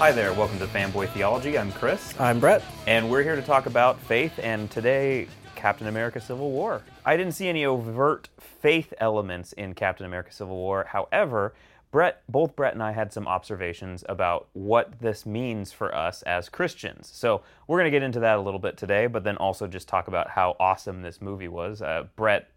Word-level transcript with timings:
Hi 0.00 0.12
there, 0.12 0.32
welcome 0.32 0.58
to 0.58 0.66
Fanboy 0.66 1.10
Theology. 1.10 1.58
I'm 1.58 1.70
Chris, 1.72 2.18
I'm 2.18 2.40
Brett. 2.40 2.64
and 2.86 3.10
we're 3.10 3.22
here 3.22 3.36
to 3.36 3.42
talk 3.42 3.66
about 3.66 4.00
faith, 4.00 4.40
and 4.42 4.70
today, 4.70 5.28
Captain 5.54 5.88
America 5.88 6.20
Civil 6.20 6.50
War. 6.50 6.82
I 7.04 7.18
didn't 7.18 7.34
see 7.34 7.48
any 7.48 7.66
overt 7.66 8.30
faith 8.38 8.94
elements 8.98 9.52
in 9.52 9.74
Captain 9.74 10.06
America 10.06 10.32
Civil 10.32 10.56
War. 10.56 10.84
However, 10.84 11.52
Brett, 11.90 12.22
both 12.28 12.54
Brett 12.54 12.74
and 12.74 12.82
I 12.82 12.92
had 12.92 13.12
some 13.12 13.26
observations 13.26 14.04
about 14.08 14.48
what 14.52 15.00
this 15.00 15.26
means 15.26 15.72
for 15.72 15.92
us 15.94 16.22
as 16.22 16.48
Christians. 16.48 17.10
So 17.12 17.42
we're 17.66 17.78
going 17.78 17.90
to 17.90 17.96
get 17.96 18.04
into 18.04 18.20
that 18.20 18.38
a 18.38 18.40
little 18.40 18.60
bit 18.60 18.76
today, 18.76 19.08
but 19.08 19.24
then 19.24 19.36
also 19.38 19.66
just 19.66 19.88
talk 19.88 20.06
about 20.06 20.30
how 20.30 20.56
awesome 20.60 21.02
this 21.02 21.20
movie 21.20 21.48
was. 21.48 21.82
Uh, 21.82 22.04
Brett, 22.14 22.48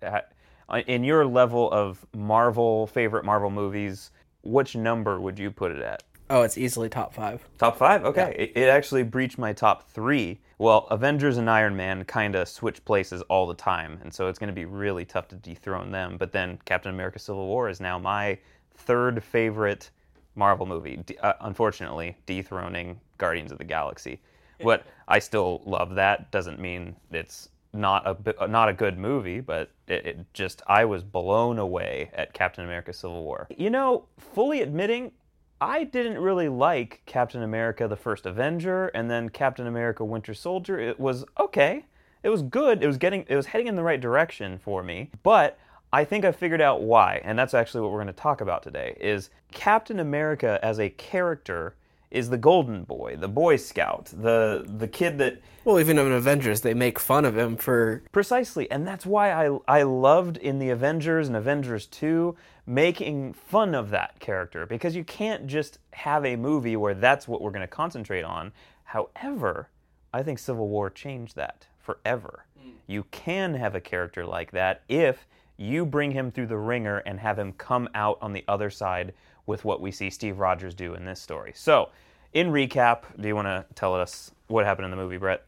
in 0.85 1.03
your 1.03 1.25
level 1.25 1.71
of 1.71 2.05
Marvel, 2.15 2.85
favorite 2.87 3.25
Marvel 3.25 3.49
movies, 3.49 4.11
which 4.43 4.75
number 4.75 5.19
would 5.19 5.39
you 5.39 5.49
put 5.49 5.71
it 5.71 5.81
at? 5.81 6.03
Oh, 6.29 6.43
it's 6.43 6.57
easily 6.57 6.87
top 6.87 7.13
five. 7.13 7.47
Top 7.57 7.75
five? 7.77 8.05
Okay. 8.05 8.35
It, 8.37 8.61
it 8.61 8.69
actually 8.69 9.03
breached 9.03 9.37
my 9.37 9.51
top 9.51 9.89
three. 9.89 10.39
Well, 10.57 10.87
Avengers 10.89 11.37
and 11.37 11.49
Iron 11.49 11.75
Man 11.75 12.05
kind 12.05 12.35
of 12.35 12.47
switch 12.47 12.83
places 12.85 13.21
all 13.23 13.45
the 13.45 13.53
time, 13.53 13.99
and 14.01 14.13
so 14.13 14.27
it's 14.27 14.39
going 14.39 14.47
to 14.47 14.53
be 14.53 14.65
really 14.65 15.05
tough 15.05 15.27
to 15.29 15.35
dethrone 15.35 15.91
them. 15.91 16.17
But 16.17 16.31
then 16.31 16.59
Captain 16.65 16.93
America 16.93 17.19
Civil 17.19 17.47
War 17.47 17.67
is 17.67 17.81
now 17.81 17.99
my 17.99 18.37
third 18.75 19.23
favorite 19.23 19.89
Marvel 20.35 20.65
movie, 20.65 20.97
d- 21.05 21.17
uh, 21.21 21.33
unfortunately, 21.41 22.17
dethroning 22.25 22.99
Guardians 23.17 23.51
of 23.51 23.57
the 23.57 23.63
Galaxy. 23.63 24.19
But 24.63 24.85
I 25.07 25.19
still 25.19 25.61
love 25.65 25.95
that. 25.95 26.31
Doesn't 26.31 26.57
mean 26.59 26.95
it's 27.11 27.49
not 27.73 28.07
a 28.07 28.13
bi- 28.13 28.45
not 28.47 28.69
a 28.69 28.73
good 28.73 28.97
movie, 28.97 29.41
but 29.41 29.71
it, 29.87 30.05
it 30.05 30.33
just 30.33 30.61
I 30.67 30.85
was 30.85 31.03
blown 31.03 31.59
away 31.59 32.11
at 32.13 32.33
Captain 32.33 32.63
America 32.63 32.93
Civil 32.93 33.23
War. 33.23 33.47
You 33.57 33.69
know, 33.69 34.05
fully 34.17 34.61
admitting 34.61 35.11
I 35.59 35.83
didn't 35.83 36.17
really 36.17 36.49
like 36.49 37.01
Captain 37.05 37.43
America 37.43 37.87
the 37.87 37.95
First 37.95 38.25
Avenger 38.25 38.87
and 38.89 39.09
then 39.09 39.29
Captain 39.29 39.67
America 39.67 40.03
Winter 40.05 40.33
Soldier. 40.33 40.79
It 40.79 40.99
was 40.99 41.25
okay. 41.39 41.85
It 42.21 42.29
was 42.29 42.41
good. 42.41 42.83
It 42.83 42.87
was 42.87 42.97
getting 42.97 43.25
it 43.27 43.35
was 43.35 43.47
heading 43.47 43.67
in 43.67 43.75
the 43.75 43.83
right 43.83 43.99
direction 43.99 44.59
for 44.59 44.83
me. 44.83 45.09
But 45.23 45.57
I 45.93 46.05
think 46.05 46.25
I 46.25 46.31
figured 46.31 46.59
out 46.59 46.81
why, 46.81 47.21
and 47.23 47.37
that's 47.37 47.53
actually 47.53 47.81
what 47.81 47.91
we're 47.91 48.01
going 48.03 48.07
to 48.07 48.13
talk 48.13 48.41
about 48.41 48.63
today 48.63 48.97
is 48.99 49.29
Captain 49.51 49.99
America 49.99 50.59
as 50.63 50.79
a 50.79 50.89
character 50.89 51.75
is 52.09 52.31
the 52.31 52.37
golden 52.37 52.83
boy, 52.83 53.15
the 53.15 53.27
boy 53.27 53.57
scout, 53.57 54.05
the 54.05 54.65
the 54.65 54.87
kid 54.87 55.19
that 55.19 55.39
Well, 55.63 55.79
even 55.79 55.99
in 55.99 56.11
Avengers, 56.11 56.61
they 56.61 56.73
make 56.73 56.97
fun 56.97 57.25
of 57.25 57.37
him 57.37 57.57
for. 57.57 58.01
Precisely, 58.11 58.69
and 58.71 58.87
that's 58.87 59.05
why 59.05 59.31
I 59.31 59.59
I 59.67 59.83
loved 59.83 60.37
in 60.37 60.57
the 60.57 60.71
Avengers 60.71 61.27
and 61.27 61.37
Avengers 61.37 61.85
2 61.85 62.35
making 62.65 63.33
fun 63.33 63.75
of 63.75 63.91
that 63.91 64.19
character 64.19 64.65
because 64.65 64.95
you 64.95 65.03
can't 65.03 65.45
just 65.45 65.77
have 65.91 66.25
a 66.25 66.35
movie 66.35 66.75
where 66.75 66.95
that's 66.95 67.27
what 67.27 67.39
we're 67.39 67.51
going 67.51 67.61
to 67.61 67.67
concentrate 67.67 68.23
on. 68.23 68.51
However, 68.85 69.69
I 70.11 70.23
think 70.23 70.39
Civil 70.39 70.69
War 70.69 70.89
changed 70.89 71.35
that 71.35 71.67
forever. 71.77 72.45
Hmm. 72.59 72.71
You 72.87 73.03
can 73.11 73.53
have 73.53 73.75
a 73.75 73.81
character 73.81 74.25
like 74.25 74.51
that 74.51 74.81
if 74.89 75.27
you 75.57 75.85
bring 75.85 76.11
him 76.11 76.31
through 76.31 76.47
the 76.47 76.57
wringer 76.57 76.97
and 76.99 77.19
have 77.19 77.37
him 77.37 77.53
come 77.53 77.87
out 77.93 78.17
on 78.21 78.33
the 78.33 78.43
other 78.47 78.69
side 78.69 79.13
with 79.45 79.65
what 79.65 79.81
we 79.81 79.91
see 79.91 80.09
Steve 80.09 80.39
Rogers 80.39 80.73
do 80.73 80.93
in 80.93 81.05
this 81.05 81.19
story. 81.19 81.51
So, 81.55 81.89
in 82.33 82.47
recap, 82.47 83.03
do 83.19 83.27
you 83.27 83.35
want 83.35 83.47
to 83.47 83.65
tell 83.75 83.93
us 83.93 84.31
what 84.47 84.65
happened 84.65 84.85
in 84.85 84.91
the 84.91 84.97
movie, 84.97 85.17
Brett? 85.17 85.45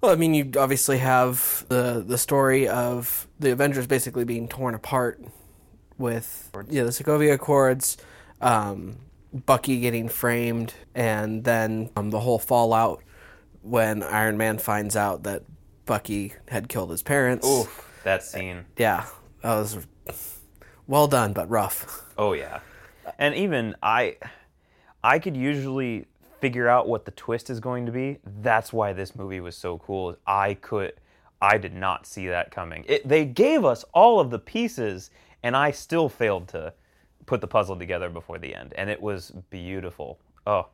Well, 0.00 0.12
I 0.12 0.16
mean, 0.16 0.34
you 0.34 0.50
obviously 0.58 0.98
have 0.98 1.64
the 1.68 2.04
the 2.06 2.18
story 2.18 2.68
of 2.68 3.26
the 3.40 3.50
Avengers 3.50 3.86
basically 3.86 4.24
being 4.24 4.46
torn 4.46 4.74
apart 4.74 5.20
with 5.98 6.50
yeah 6.68 6.84
the 6.84 6.90
Sokovia 6.90 7.34
Accords, 7.34 7.96
um, 8.40 8.98
Bucky 9.32 9.80
getting 9.80 10.08
framed, 10.08 10.74
and 10.94 11.44
then 11.44 11.90
um, 11.96 12.10
the 12.10 12.20
whole 12.20 12.38
fallout 12.38 13.02
when 13.62 14.02
Iron 14.02 14.36
Man 14.36 14.58
finds 14.58 14.96
out 14.96 15.22
that 15.24 15.42
Bucky 15.86 16.34
had 16.48 16.68
killed 16.68 16.90
his 16.90 17.02
parents. 17.02 17.46
Oof, 17.48 17.88
that 18.06 18.20
eh, 18.20 18.24
scene. 18.24 18.64
Yeah, 18.78 19.04
that 19.42 19.54
was 19.54 19.86
well 20.86 21.06
done, 21.06 21.32
but 21.32 21.50
rough. 21.50 22.04
Oh 22.16 22.32
yeah. 22.32 22.60
And 23.18 23.34
even 23.34 23.76
I 23.82 24.16
I 25.04 25.18
could 25.18 25.36
usually 25.36 26.06
figure 26.40 26.68
out 26.68 26.88
what 26.88 27.04
the 27.04 27.10
twist 27.12 27.50
is 27.50 27.60
going 27.60 27.86
to 27.86 27.92
be. 27.92 28.18
That's 28.40 28.72
why 28.72 28.92
this 28.92 29.14
movie 29.14 29.40
was 29.40 29.56
so 29.56 29.78
cool. 29.78 30.16
I 30.26 30.54
could 30.54 30.94
I 31.42 31.58
did 31.58 31.74
not 31.74 32.06
see 32.06 32.28
that 32.28 32.50
coming. 32.50 32.84
It, 32.88 33.06
they 33.06 33.24
gave 33.24 33.64
us 33.64 33.84
all 33.92 34.20
of 34.20 34.30
the 34.30 34.38
pieces 34.38 35.10
and 35.42 35.56
I 35.56 35.70
still 35.70 36.08
failed 36.08 36.48
to 36.48 36.72
put 37.26 37.40
the 37.40 37.46
puzzle 37.46 37.76
together 37.76 38.08
before 38.08 38.38
the 38.38 38.54
end 38.54 38.72
and 38.78 38.88
it 38.88 39.02
was 39.02 39.32
beautiful. 39.50 40.18
Oh. 40.46 40.68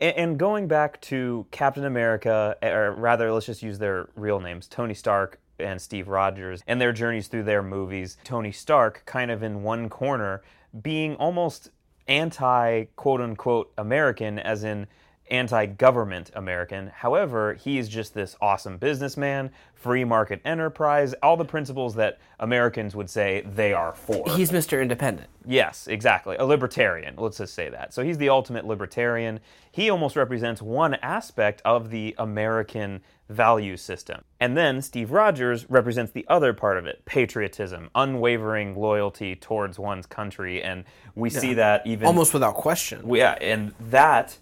And, 0.00 0.16
and 0.16 0.38
going 0.38 0.68
back 0.68 1.00
to 1.02 1.46
Captain 1.50 1.84
America 1.84 2.56
or 2.62 2.92
rather 2.92 3.32
let's 3.32 3.46
just 3.46 3.62
use 3.62 3.78
their 3.78 4.08
real 4.16 4.40
names, 4.40 4.66
Tony 4.68 4.94
Stark 4.94 5.38
and 5.58 5.80
Steve 5.80 6.08
Rogers 6.08 6.62
and 6.66 6.80
their 6.80 6.92
journeys 6.92 7.28
through 7.28 7.44
their 7.44 7.62
movies. 7.62 8.16
Tony 8.24 8.52
Stark 8.52 9.02
kind 9.06 9.30
of 9.30 9.42
in 9.42 9.62
one 9.62 9.88
corner 9.88 10.42
being 10.82 11.14
almost 11.16 11.70
anti 12.08 12.84
quote 12.96 13.20
unquote 13.20 13.72
American, 13.78 14.38
as 14.38 14.64
in 14.64 14.86
anti 15.30 15.66
government 15.66 16.30
American. 16.34 16.88
However, 16.88 17.54
he's 17.54 17.88
just 17.88 18.14
this 18.14 18.36
awesome 18.40 18.78
businessman, 18.78 19.50
free 19.74 20.04
market 20.04 20.40
enterprise, 20.44 21.14
all 21.22 21.36
the 21.36 21.44
principles 21.44 21.94
that 21.94 22.18
Americans 22.40 22.94
would 22.94 23.10
say 23.10 23.42
they 23.54 23.72
are 23.72 23.94
for. 23.94 24.24
He's 24.30 24.50
Mr. 24.50 24.80
Independent. 24.80 25.28
Yes, 25.46 25.86
exactly. 25.86 26.36
A 26.36 26.44
libertarian, 26.44 27.14
let's 27.16 27.38
just 27.38 27.54
say 27.54 27.68
that. 27.68 27.92
So 27.92 28.02
he's 28.02 28.18
the 28.18 28.28
ultimate 28.28 28.66
libertarian. 28.66 29.40
He 29.70 29.90
almost 29.90 30.16
represents 30.16 30.62
one 30.62 30.94
aspect 30.94 31.60
of 31.64 31.90
the 31.90 32.14
American 32.18 33.02
value 33.28 33.76
system. 33.76 34.22
And 34.38 34.56
then 34.56 34.82
Steve 34.82 35.10
Rogers 35.10 35.68
represents 35.70 36.12
the 36.12 36.26
other 36.28 36.52
part 36.52 36.76
of 36.76 36.86
it 36.86 37.04
patriotism, 37.04 37.90
unwavering 37.94 38.76
loyalty 38.76 39.34
towards 39.34 39.78
one's 39.78 40.06
country. 40.06 40.62
And 40.62 40.84
we 41.14 41.30
see 41.30 41.54
that 41.54 41.86
even. 41.86 42.06
Almost 42.06 42.34
without 42.34 42.54
question. 42.54 43.02
Yeah, 43.14 43.32
and 43.40 43.72
that. 43.90 44.38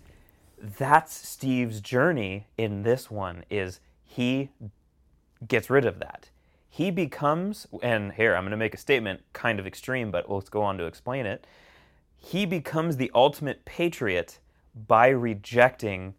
That's 0.63 1.13
Steve's 1.13 1.81
journey 1.81 2.47
in 2.57 2.85
this 2.85 3.11
one 3.11 3.45
is 3.51 3.81
he 4.05 4.51
gets 5.49 5.69
rid 5.69 5.85
of 5.85 5.99
that. 5.99 6.31
He 6.71 6.93
becomes, 6.93 7.67
and 7.83 8.13
here 8.13 8.37
I'm 8.37 8.45
going 8.45 8.53
to 8.53 8.57
make 8.57 8.73
a 8.73 8.79
statement 8.79 9.23
kind 9.33 9.59
of 9.59 9.67
extreme, 9.67 10.13
but 10.13 10.31
let's 10.31 10.49
go 10.49 10.63
on 10.63 10.79
to 10.79 10.85
explain 10.85 11.27
it. 11.27 11.49
He 12.17 12.47
becomes 12.47 12.97
the 12.97 13.11
ultimate 13.13 13.65
patriot 13.65 14.39
by 14.87 15.09
rejecting 15.09 16.15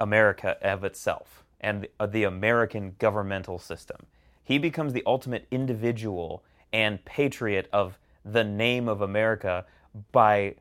America 0.00 0.56
of 0.62 0.82
itself 0.82 1.44
and 1.60 1.86
the, 1.98 2.06
the 2.06 2.24
American 2.24 2.94
governmental 2.98 3.58
system. 3.58 4.06
He 4.42 4.56
becomes 4.56 4.94
the 4.94 5.02
ultimate 5.06 5.46
individual 5.50 6.42
and 6.72 7.04
patriot 7.04 7.68
of 7.70 7.98
the 8.24 8.44
name 8.44 8.88
of 8.88 9.02
America 9.02 9.66
by 10.10 10.54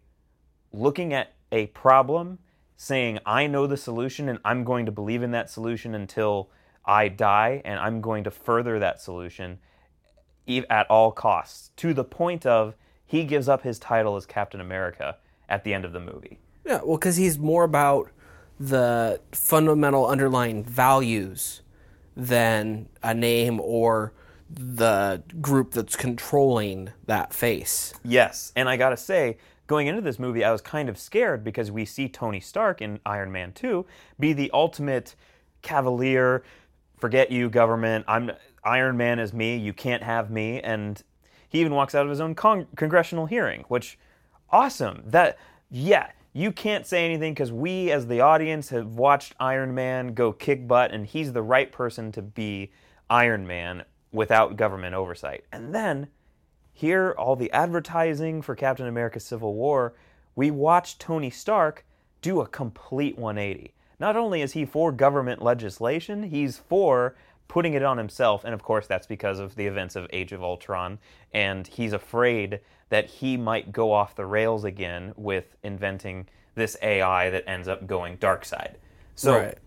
looking 0.74 1.14
at 1.14 1.34
a 1.54 1.68
problem, 1.68 2.40
saying, 2.78 3.20
I 3.26 3.48
know 3.48 3.68
the 3.68 3.76
solution 3.76 4.30
and 4.30 4.40
I'm 4.46 4.64
going 4.64 4.86
to 4.86 4.92
believe 4.92 5.24
in 5.24 5.32
that 5.32 5.50
solution 5.50 5.94
until 5.96 6.50
I 6.86 7.10
die, 7.10 7.62
and 7.66 7.80
I'm 7.80 8.00
going 8.00 8.24
to 8.24 8.32
further 8.32 8.80
that 8.80 9.02
solution 9.02 9.60
at 10.70 10.88
all 10.90 11.12
costs, 11.12 11.72
to 11.76 11.94
the 11.94 12.06
point 12.06 12.46
of 12.46 12.76
he 13.06 13.26
gives 13.26 13.50
up 13.50 13.64
his 13.64 13.80
title 13.80 14.16
as 14.16 14.26
Captain 14.26 14.62
America 14.62 15.18
at 15.50 15.66
the 15.66 15.74
end 15.74 15.84
of 15.84 15.92
the 15.92 16.00
movie. 16.00 16.40
Yeah, 16.66 16.80
well, 16.84 16.98
because 16.98 17.18
he's 17.18 17.38
more 17.38 17.66
about 17.66 18.12
the 18.60 19.20
fundamental 19.34 20.08
underlying 20.08 20.64
values 20.64 21.62
than 22.16 22.88
a 23.04 23.14
name 23.14 23.60
or 23.60 24.14
the 24.50 25.22
group 25.42 25.72
that's 25.72 25.98
controlling 25.98 26.92
that 27.06 27.34
face. 27.34 27.94
Yes, 28.06 28.54
and 28.56 28.70
I 28.70 28.78
gotta 28.78 28.98
say, 28.98 29.38
going 29.68 29.88
into 29.88 30.02
this 30.02 30.18
movie, 30.18 30.44
I 30.44 30.52
was 30.52 30.62
kind 30.62 30.90
of 30.90 30.98
scared 30.98 31.44
because 31.44 31.70
we 31.70 31.86
see 31.86 32.08
Tony 32.08 32.40
Stark 32.40 32.82
in 32.82 33.00
Iron 33.06 33.32
Man 33.32 33.52
2 33.52 33.86
be 34.20 34.34
the 34.34 34.50
ultimate 34.54 35.16
cavalier, 35.62 36.44
forget 36.98 37.32
you, 37.32 37.50
government, 37.50 38.06
I'm 38.08 38.32
Iron 38.64 38.98
Man 38.98 39.20
is 39.20 39.34
me, 39.34 39.58
you 39.58 39.74
can't 39.74 40.04
have 40.04 40.32
me, 40.32 40.62
and 40.62 41.02
he 41.50 41.60
even 41.60 41.74
walks 41.74 41.96
out 41.96 42.04
of 42.04 42.10
his 42.10 42.20
own 42.20 42.36
con- 42.36 42.68
congressional 42.76 43.26
hearing, 43.26 43.66
which 43.68 43.98
awesome. 44.50 45.04
That 45.06 45.38
yeah, 45.70 46.12
you 46.34 46.52
can't 46.52 46.86
say 46.86 47.06
anything 47.06 47.34
because 47.34 47.52
we 47.52 47.92
as 47.92 48.08
the 48.08 48.22
audience 48.22 48.70
have 48.70 48.96
watched 48.96 49.36
Iron 49.40 49.74
Man 49.74 50.14
go 50.14 50.32
kick 50.32 50.68
butt, 50.68 50.92
and 50.92 51.06
he's 51.06 51.34
the 51.34 51.42
right 51.42 51.72
person 51.72 52.12
to 52.14 52.22
be 52.22 52.72
Iron 53.10 53.48
Man 53.48 53.84
without 54.12 54.58
government 54.58 54.96
oversight. 54.96 55.46
And 55.52 55.74
then 55.74 56.08
here, 56.78 57.16
all 57.18 57.36
the 57.36 57.52
advertising 57.54 58.44
for 58.44 58.56
Captain 58.56 58.86
America 58.86 59.20
Civil 59.20 59.56
War, 59.56 59.96
we 60.36 60.52
watch 60.52 61.00
Tony 61.00 61.32
Stark 61.32 61.84
do 62.22 62.40
a 62.40 62.46
complete 62.46 63.18
180. 63.18 63.74
Not 64.00 64.16
only 64.16 64.44
is 64.44 64.54
he 64.54 64.64
for 64.64 64.92
government 64.92 65.42
legislation, 65.42 66.22
he's 66.22 66.60
for 66.60 67.16
putting 67.48 67.74
it 67.74 67.82
on 67.82 67.98
himself. 67.98 68.44
And 68.44 68.54
of 68.54 68.62
course, 68.62 68.86
that's 68.86 69.08
because 69.08 69.40
of 69.40 69.56
the 69.56 69.66
events 69.66 69.96
of 69.96 70.06
Age 70.14 70.34
of 70.34 70.44
Ultron. 70.44 71.00
And 71.34 71.66
he's 71.66 71.94
afraid 71.94 72.60
that 72.90 73.08
he 73.08 73.38
might 73.38 73.72
go 73.72 73.92
off 73.92 74.16
the 74.16 74.28
rails 74.28 74.64
again 74.64 75.14
with 75.16 75.56
inventing 75.64 76.28
this 76.54 76.78
AI 76.84 77.32
that 77.32 77.50
ends 77.50 77.68
up 77.68 77.88
going 77.88 78.18
dark 78.18 78.46
side. 78.46 78.78
So, 79.16 79.36
right. 79.36 79.58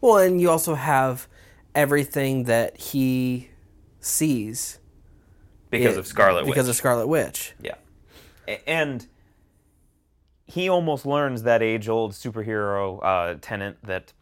Well, 0.00 0.18
and 0.18 0.40
you 0.40 0.50
also 0.50 0.74
have 0.74 1.28
everything 1.76 2.42
that 2.44 2.76
he 2.76 3.50
sees 4.00 4.79
because 5.70 5.96
it- 5.96 6.00
of 6.00 6.06
Scarlet 6.06 6.44
Witch. 6.44 6.52
Because 6.54 6.68
of 6.68 6.76
Scarlet 6.76 7.06
Witch. 7.06 7.54
Yeah. 7.62 7.74
And 8.66 9.06
he 10.46 10.68
almost 10.68 11.06
learns 11.06 11.44
that 11.44 11.62
age-old 11.62 12.12
superhero 12.12 12.98
uh, 13.02 13.38
tenant 13.40 13.76
that 13.84 14.12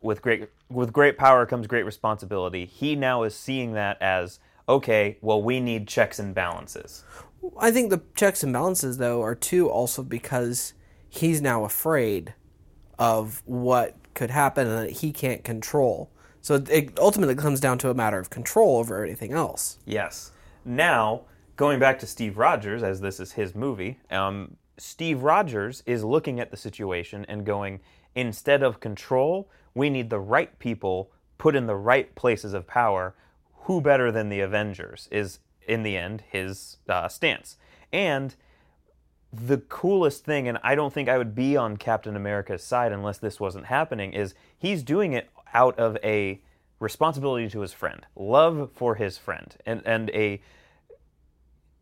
with 0.00 0.22
great 0.22 0.48
with 0.70 0.92
great 0.92 1.18
power 1.18 1.46
comes 1.46 1.66
great 1.66 1.84
responsibility. 1.84 2.64
He 2.64 2.96
now 2.96 3.22
is 3.22 3.34
seeing 3.34 3.72
that 3.72 4.00
as 4.00 4.38
okay. 4.68 5.18
Well, 5.20 5.42
we 5.42 5.60
need 5.60 5.86
checks 5.86 6.18
and 6.18 6.34
balances. 6.34 7.04
I 7.58 7.70
think 7.70 7.90
the 7.90 8.02
checks 8.14 8.42
and 8.42 8.52
balances, 8.52 8.98
though, 8.98 9.22
are 9.22 9.34
too 9.34 9.68
also 9.68 10.02
because 10.02 10.72
he's 11.08 11.40
now 11.40 11.64
afraid 11.64 12.34
of 12.98 13.42
what 13.44 13.94
could 14.14 14.30
happen 14.30 14.66
and 14.66 14.88
that 14.88 14.90
he 14.90 15.12
can't 15.12 15.44
control. 15.44 16.10
So 16.40 16.54
it 16.70 16.98
ultimately 16.98 17.34
comes 17.34 17.60
down 17.60 17.78
to 17.78 17.90
a 17.90 17.94
matter 17.94 18.18
of 18.18 18.30
control 18.30 18.78
over 18.78 19.04
anything 19.04 19.32
else. 19.32 19.78
Yes. 19.84 20.32
Now 20.66 21.22
going 21.54 21.78
back 21.78 22.00
to 22.00 22.06
Steve 22.06 22.36
Rogers, 22.36 22.82
as 22.82 23.00
this 23.00 23.20
is 23.20 23.32
his 23.32 23.54
movie, 23.54 24.00
um, 24.10 24.56
Steve 24.76 25.22
Rogers 25.22 25.82
is 25.86 26.02
looking 26.02 26.40
at 26.40 26.50
the 26.50 26.56
situation 26.56 27.24
and 27.28 27.46
going, 27.46 27.80
instead 28.16 28.62
of 28.64 28.80
control, 28.80 29.48
we 29.74 29.88
need 29.88 30.10
the 30.10 30.18
right 30.18 30.58
people 30.58 31.12
put 31.38 31.54
in 31.54 31.66
the 31.66 31.76
right 31.76 32.14
places 32.16 32.52
of 32.52 32.66
power. 32.66 33.14
Who 33.62 33.80
better 33.80 34.10
than 34.10 34.28
the 34.28 34.40
Avengers 34.40 35.08
is, 35.10 35.38
in 35.66 35.82
the 35.82 35.96
end, 35.96 36.24
his 36.28 36.78
uh, 36.88 37.08
stance. 37.08 37.56
And 37.92 38.34
the 39.32 39.58
coolest 39.58 40.24
thing, 40.24 40.48
and 40.48 40.58
I 40.62 40.74
don't 40.74 40.92
think 40.92 41.08
I 41.08 41.18
would 41.18 41.34
be 41.34 41.56
on 41.56 41.76
Captain 41.76 42.16
America's 42.16 42.62
side 42.62 42.92
unless 42.92 43.18
this 43.18 43.38
wasn't 43.38 43.66
happening, 43.66 44.12
is 44.12 44.34
he's 44.58 44.82
doing 44.82 45.12
it 45.12 45.30
out 45.54 45.78
of 45.78 45.96
a 46.02 46.40
responsibility 46.78 47.48
to 47.50 47.60
his 47.60 47.72
friend, 47.72 48.06
love 48.14 48.70
for 48.74 48.96
his 48.96 49.18
friend, 49.18 49.56
and, 49.64 49.82
and 49.86 50.10
a 50.10 50.40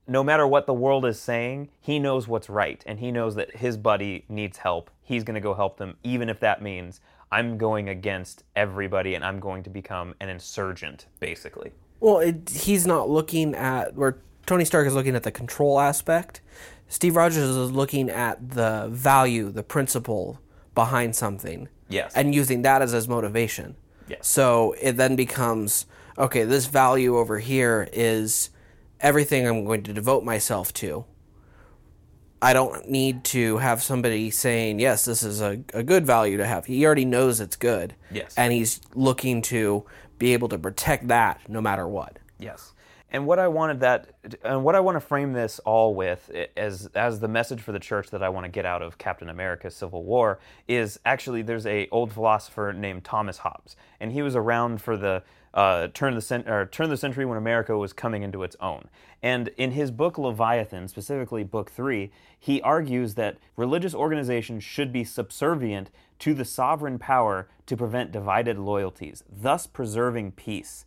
no 0.07 0.23
matter 0.23 0.47
what 0.47 0.67
the 0.67 0.75
world 0.75 1.07
is 1.07 1.19
saying, 1.19 1.71
he 1.81 1.99
knows 1.99 2.29
what's 2.29 2.51
right, 2.51 2.83
and 2.87 3.01
he 3.01 3.11
knows 3.11 3.37
that 3.37 3.57
his 3.57 3.77
buddy 3.79 4.25
needs 4.29 4.59
help. 4.59 4.91
He's 5.03 5.25
going 5.25 5.35
to 5.35 5.41
go 5.41 5.55
help 5.55 5.79
them, 5.79 5.97
even 6.03 6.29
if 6.29 6.41
that 6.41 6.61
means 6.61 7.01
I'm 7.33 7.57
going 7.57 7.89
against 7.89 8.45
everybody 8.55 9.15
and 9.15 9.25
I'm 9.25 9.41
going 9.41 9.63
to 9.63 9.71
become 9.71 10.15
an 10.21 10.29
insurgent, 10.29 11.07
basically. 11.21 11.73
Well, 12.01 12.19
it, 12.19 12.51
he's 12.51 12.87
not 12.87 13.09
looking 13.09 13.55
at 13.55 13.95
where 13.95 14.19
Tony 14.45 14.67
Stark 14.67 14.87
is 14.87 14.95
looking 14.95 15.17
at 15.17 15.23
the 15.23 15.31
control 15.31 15.81
aspect. 15.81 16.43
Steve 16.87 17.17
Rogers 17.17 17.43
is 17.43 17.71
looking 17.73 18.11
at 18.11 18.51
the 18.51 18.89
value, 18.91 19.51
the 19.51 19.63
principle 19.63 20.39
behind 20.75 21.17
something, 21.17 21.69
Yes. 21.89 22.13
and 22.15 22.35
using 22.35 22.61
that 22.63 22.83
as 22.83 22.93
his 22.93 23.09
motivation. 23.09 23.77
Yes. 24.09 24.29
So 24.29 24.75
it 24.81 24.93
then 24.93 25.17
becomes 25.17 25.87
okay. 26.19 26.45
This 26.45 26.67
value 26.67 27.17
over 27.17 27.39
here 27.39 27.89
is 27.93 28.51
everything 29.01 29.47
I'm 29.47 29.65
going 29.65 29.83
to 29.85 29.93
devote 29.93 30.25
myself 30.25 30.73
to. 30.75 31.05
I 32.43 32.53
don't 32.53 32.91
need 32.91 33.25
to 33.25 33.57
have 33.57 33.83
somebody 33.83 34.31
saying, 34.31 34.79
yes, 34.79 35.07
this 35.07 35.23
is 35.23 35.41
a, 35.41 35.61
a 35.73 35.83
good 35.83 36.05
value 36.05 36.37
to 36.37 36.47
have. 36.47 36.67
He 36.67 36.85
already 36.85 37.07
knows 37.07 37.41
it's 37.41 37.57
good. 37.57 37.95
Yes. 38.11 38.35
And 38.37 38.53
he's 38.53 38.83
looking 38.95 39.41
to 39.43 39.87
be 40.19 40.35
able 40.35 40.51
to 40.51 40.59
protect 40.59 41.09
that 41.09 41.41
no 41.49 41.63
matter 41.63 41.89
what. 41.89 42.19
Yes. 42.39 42.74
And 43.15 43.29
what 43.29 43.39
I 43.39 43.47
wanted 43.47 43.79
that, 43.79 44.09
and 44.43 44.65
what 44.65 44.75
I 44.75 44.81
want 44.81 44.97
to 44.97 45.01
frame 45.01 45.35
this 45.35 45.61
all 45.61 45.95
with, 45.95 46.33
as 46.57 46.91
as 46.97 47.21
the 47.21 47.29
message 47.29 47.61
for 47.61 47.71
the 47.71 47.79
church 47.79 48.11
that 48.11 48.25
I 48.25 48.29
want 48.29 48.45
to 48.45 48.51
get 48.51 48.67
out 48.67 48.83
of 48.83 48.99
Captain 48.99 49.29
America: 49.29 49.71
Civil 49.71 50.03
War, 50.03 50.41
is 50.67 50.99
actually 51.07 51.43
there's 51.43 51.65
a 51.65 51.89
old 51.91 52.13
philosopher 52.13 52.73
named 52.77 53.05
Thomas 53.05 53.39
Hobbes, 53.39 53.77
and 54.01 54.11
he 54.11 54.21
was 54.21 54.35
around 54.35 54.83
for 54.83 54.97
the 54.97 55.23
uh, 55.55 55.87
turn 55.95 56.09
of 56.09 56.15
the 56.17 56.23
cent- 56.23 56.49
or 56.49 56.67
turn 56.67 56.87
of 56.87 56.91
the 56.91 56.97
century 56.97 57.25
when 57.25 57.39
America 57.39 57.79
was 57.79 57.93
coming 57.93 58.25
into 58.25 58.43
its 58.43 58.57
own. 58.59 58.89
And 59.23 59.47
in 59.57 59.71
his 59.71 59.93
book 59.93 60.19
Leviathan, 60.19 60.89
specifically 60.89 61.45
book 61.45 61.71
three, 61.71 62.11
he 62.37 62.61
argues 62.63 63.15
that 63.15 63.39
religious 63.57 63.95
organizations 63.95 64.65
should 64.65 64.93
be 64.93 65.05
subservient 65.05 65.89
to 66.19 66.35
the 66.35 66.45
sovereign 66.45 66.99
power 66.99 67.47
to 67.67 67.77
prevent 67.77 68.11
divided 68.11 68.59
loyalties, 68.59 69.23
thus 69.31 69.69
preserving 69.69 70.33
peace. 70.33 70.85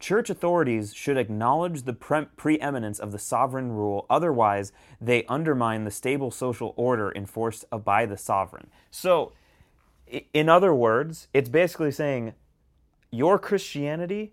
Church 0.00 0.30
authorities 0.30 0.94
should 0.94 1.18
acknowledge 1.18 1.82
the 1.82 1.92
pre- 1.92 2.24
preeminence 2.36 2.98
of 2.98 3.12
the 3.12 3.18
sovereign 3.18 3.70
rule, 3.70 4.06
otherwise, 4.08 4.72
they 4.98 5.24
undermine 5.26 5.84
the 5.84 5.90
stable 5.90 6.30
social 6.30 6.72
order 6.76 7.12
enforced 7.14 7.66
by 7.84 8.06
the 8.06 8.16
sovereign. 8.16 8.68
So, 8.90 9.32
in 10.32 10.48
other 10.48 10.74
words, 10.74 11.28
it's 11.34 11.50
basically 11.50 11.92
saying 11.92 12.32
your 13.10 13.38
Christianity 13.38 14.32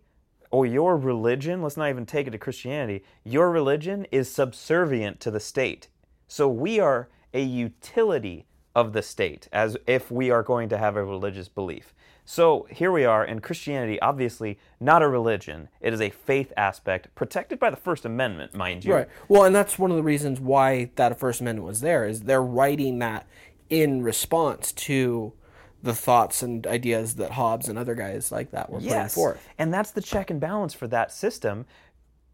or 0.51 0.65
your 0.65 0.95
religion, 0.95 1.61
let's 1.61 1.75
not 1.75 1.89
even 1.89 2.05
take 2.05 2.27
it 2.27 2.31
to 2.31 2.37
Christianity, 2.37 3.03
your 3.25 3.51
religion 3.51 4.07
is 4.09 4.31
subservient 4.31 5.19
to 5.19 5.31
the 5.31 5.41
state. 5.41 5.89
So, 6.29 6.47
we 6.47 6.79
are 6.79 7.09
a 7.33 7.41
utility 7.41 8.45
of 8.77 8.94
the 8.94 9.01
state 9.01 9.47
as 9.51 9.75
if 9.88 10.12
we 10.12 10.29
are 10.29 10.44
going 10.44 10.69
to 10.69 10.77
have 10.77 10.95
a 10.95 11.03
religious 11.03 11.47
belief. 11.50 11.95
So 12.24 12.68
here 12.69 12.91
we 12.91 13.06
are 13.06 13.25
in 13.25 13.39
Christianity, 13.39 14.00
obviously 14.01 14.59
not 14.79 15.01
a 15.01 15.07
religion. 15.07 15.69
It 15.81 15.94
is 15.95 16.01
a 16.01 16.12
faith 16.12 16.53
aspect 16.56 17.15
protected 17.15 17.57
by 17.59 17.71
the 17.71 17.75
First 17.75 18.06
Amendment, 18.06 18.53
mind 18.53 18.85
you. 18.85 18.94
Right. 18.94 19.07
Well, 19.27 19.45
and 19.45 19.56
that's 19.56 19.79
one 19.79 19.89
of 19.89 19.97
the 19.97 20.03
reasons 20.03 20.39
why 20.39 20.91
that 20.95 21.18
First 21.18 21.41
Amendment 21.41 21.65
was 21.65 21.81
there 21.81 22.06
is 22.07 22.21
they're 22.21 22.44
writing 22.44 23.00
that 23.00 23.25
in 23.68 24.03
response 24.03 24.71
to 24.74 25.33
the 25.81 25.95
thoughts 25.95 26.44
and 26.44 26.68
ideas 26.68 27.15
that 27.15 27.31
Hobbes 27.31 27.68
and 27.69 27.79
other 27.79 27.95
guys 27.95 28.31
like 28.31 28.51
that 28.51 28.69
were 28.69 28.77
putting 28.77 28.91
Yes. 28.91 29.15
forth. 29.15 29.39
And 29.57 29.74
that's 29.74 29.89
the 29.89 30.01
check 30.01 30.29
and 30.29 30.39
balance 30.39 30.75
for 30.75 30.88
that 30.89 31.12
system 31.12 31.65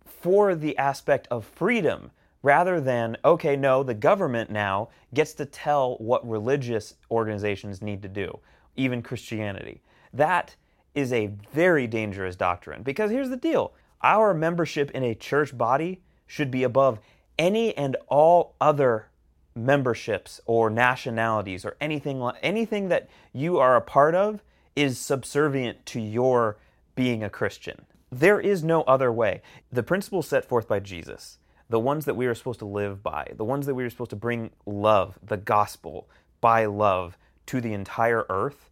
for 0.05 0.55
the 0.55 0.77
aspect 0.77 1.25
of 1.31 1.45
freedom 1.45 2.11
rather 2.43 2.79
than, 2.79 3.17
okay, 3.25 3.55
no, 3.55 3.81
the 3.81 3.93
government 3.93 4.51
now 4.51 4.89
gets 5.13 5.33
to 5.33 5.45
tell 5.45 5.95
what 5.95 6.27
religious 6.29 6.95
organizations 7.09 7.81
need 7.81 8.01
to 8.03 8.09
do, 8.09 8.39
even 8.75 9.01
Christianity. 9.01 9.81
That 10.13 10.55
is 10.93 11.11
a 11.11 11.31
very 11.53 11.87
dangerous 11.87 12.35
doctrine 12.35 12.83
because 12.83 13.09
here's 13.09 13.29
the 13.29 13.37
deal 13.37 13.73
our 14.03 14.33
membership 14.33 14.91
in 14.91 15.03
a 15.03 15.15
church 15.15 15.57
body 15.57 16.01
should 16.27 16.51
be 16.51 16.63
above 16.63 16.99
any 17.39 17.75
and 17.75 17.95
all 18.07 18.53
other 18.61 19.07
memberships 19.55 20.41
or 20.45 20.69
nationalities 20.69 21.63
or 21.63 21.75
anything 21.79 22.21
anything 22.41 22.89
that 22.89 23.07
you 23.31 23.57
are 23.57 23.75
a 23.75 23.81
part 23.81 24.13
of 24.13 24.43
is 24.75 24.99
subservient 24.99 25.85
to 25.85 25.99
your 25.99 26.57
being 26.95 27.23
a 27.23 27.29
Christian. 27.29 27.85
There 28.11 28.39
is 28.39 28.63
no 28.63 28.81
other 28.83 29.11
way. 29.11 29.41
The 29.71 29.83
principles 29.83 30.27
set 30.27 30.45
forth 30.45 30.67
by 30.67 30.79
Jesus, 30.79 31.39
the 31.73 31.79
ones 31.79 32.05
that 32.05 32.13
we 32.13 32.27
are 32.27 32.35
supposed 32.35 32.59
to 32.59 32.65
live 32.65 33.01
by, 33.01 33.27
the 33.35 33.43
ones 33.43 33.65
that 33.65 33.73
we 33.73 33.83
are 33.83 33.89
supposed 33.89 34.11
to 34.11 34.15
bring 34.15 34.51
love, 34.63 35.17
the 35.23 35.37
gospel 35.37 36.07
by 36.39 36.65
love 36.65 37.17
to 37.47 37.59
the 37.59 37.73
entire 37.73 38.27
earth, 38.29 38.69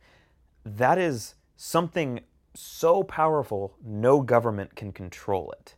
that 0.64 1.00
is 1.00 1.34
something 1.56 2.20
so 2.54 3.02
powerful 3.02 3.76
no 3.84 4.22
government 4.22 4.76
can 4.76 4.92
control 4.92 5.52
it. 5.54 5.74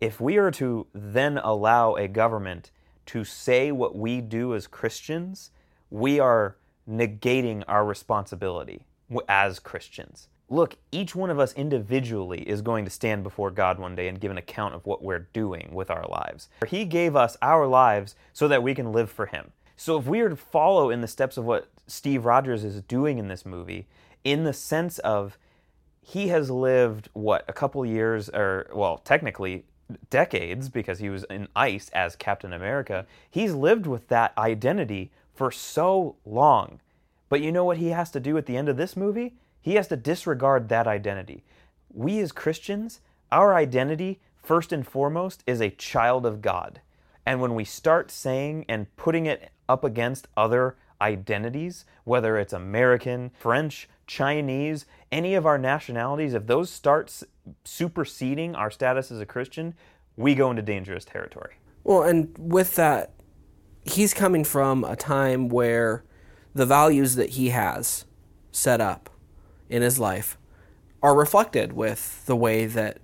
If 0.00 0.20
we 0.20 0.38
are 0.38 0.50
to 0.50 0.88
then 0.92 1.38
allow 1.38 1.94
a 1.94 2.08
government 2.08 2.72
to 3.06 3.22
say 3.22 3.70
what 3.70 3.94
we 3.94 4.20
do 4.20 4.52
as 4.52 4.66
Christians, 4.66 5.52
we 5.88 6.18
are 6.18 6.56
negating 6.90 7.62
our 7.68 7.84
responsibility 7.84 8.82
as 9.28 9.60
Christians. 9.60 10.26
Look, 10.48 10.76
each 10.92 11.16
one 11.16 11.30
of 11.30 11.40
us 11.40 11.52
individually 11.54 12.48
is 12.48 12.62
going 12.62 12.84
to 12.84 12.90
stand 12.90 13.24
before 13.24 13.50
God 13.50 13.78
one 13.78 13.96
day 13.96 14.06
and 14.06 14.20
give 14.20 14.30
an 14.30 14.38
account 14.38 14.74
of 14.74 14.86
what 14.86 15.02
we're 15.02 15.28
doing 15.32 15.70
with 15.72 15.90
our 15.90 16.06
lives. 16.06 16.48
He 16.68 16.84
gave 16.84 17.16
us 17.16 17.36
our 17.42 17.66
lives 17.66 18.14
so 18.32 18.46
that 18.46 18.62
we 18.62 18.74
can 18.74 18.92
live 18.92 19.10
for 19.10 19.26
Him. 19.26 19.50
So 19.76 19.98
if 19.98 20.06
we 20.06 20.20
are 20.20 20.28
to 20.28 20.36
follow 20.36 20.90
in 20.90 21.00
the 21.00 21.08
steps 21.08 21.36
of 21.36 21.44
what 21.44 21.68
Steve 21.88 22.24
Rogers 22.24 22.62
is 22.62 22.80
doing 22.82 23.18
in 23.18 23.28
this 23.28 23.44
movie, 23.44 23.88
in 24.26 24.44
the 24.44 24.52
sense 24.52 24.98
of 25.00 25.38
he 26.00 26.28
has 26.28 26.50
lived 26.50 27.08
what 27.14 27.44
a 27.48 27.52
couple 27.52 27.84
years 27.84 28.28
or 28.28 28.70
well 28.72 28.98
technically 28.98 29.64
decades 30.10 30.68
because 30.68 30.98
he 30.98 31.08
was 31.08 31.24
in 31.24 31.48
ice 31.54 31.90
as 31.92 32.16
captain 32.16 32.52
america 32.52 33.06
he's 33.30 33.54
lived 33.54 33.86
with 33.86 34.08
that 34.08 34.36
identity 34.36 35.10
for 35.32 35.50
so 35.50 36.16
long 36.24 36.80
but 37.28 37.40
you 37.40 37.52
know 37.52 37.64
what 37.64 37.76
he 37.76 37.88
has 37.88 38.10
to 38.10 38.20
do 38.20 38.36
at 38.36 38.46
the 38.46 38.56
end 38.56 38.68
of 38.68 38.76
this 38.76 38.96
movie 38.96 39.34
he 39.66 39.74
has 39.74 39.88
to 39.88 39.96
disregard 39.96 40.68
that 40.68 40.86
identity 40.86 41.44
we 41.92 42.18
as 42.20 42.32
christians 42.32 43.00
our 43.30 43.54
identity 43.54 44.20
first 44.42 44.72
and 44.72 44.86
foremost 44.86 45.42
is 45.46 45.60
a 45.60 45.70
child 45.70 46.24
of 46.24 46.40
god 46.40 46.80
and 47.26 47.40
when 47.40 47.54
we 47.54 47.64
start 47.64 48.10
saying 48.10 48.64
and 48.68 48.94
putting 48.96 49.26
it 49.26 49.50
up 49.68 49.82
against 49.82 50.28
other 50.36 50.76
identities, 51.00 51.84
whether 52.04 52.38
it's 52.38 52.52
American, 52.52 53.30
French, 53.38 53.88
Chinese, 54.06 54.86
any 55.10 55.34
of 55.34 55.46
our 55.46 55.58
nationalities, 55.58 56.34
if 56.34 56.46
those 56.46 56.70
start 56.70 57.22
superseding 57.64 58.54
our 58.54 58.70
status 58.70 59.10
as 59.10 59.20
a 59.20 59.26
Christian, 59.26 59.74
we 60.16 60.34
go 60.34 60.50
into 60.50 60.62
dangerous 60.62 61.04
territory. 61.04 61.54
Well, 61.84 62.02
and 62.02 62.34
with 62.38 62.76
that, 62.76 63.12
he's 63.84 64.14
coming 64.14 64.44
from 64.44 64.84
a 64.84 64.96
time 64.96 65.48
where 65.48 66.04
the 66.54 66.66
values 66.66 67.16
that 67.16 67.30
he 67.30 67.50
has 67.50 68.04
set 68.50 68.80
up 68.80 69.10
in 69.68 69.82
his 69.82 69.98
life 69.98 70.38
are 71.02 71.14
reflected 71.14 71.72
with 71.72 72.24
the 72.26 72.36
way 72.36 72.66
that 72.66 72.98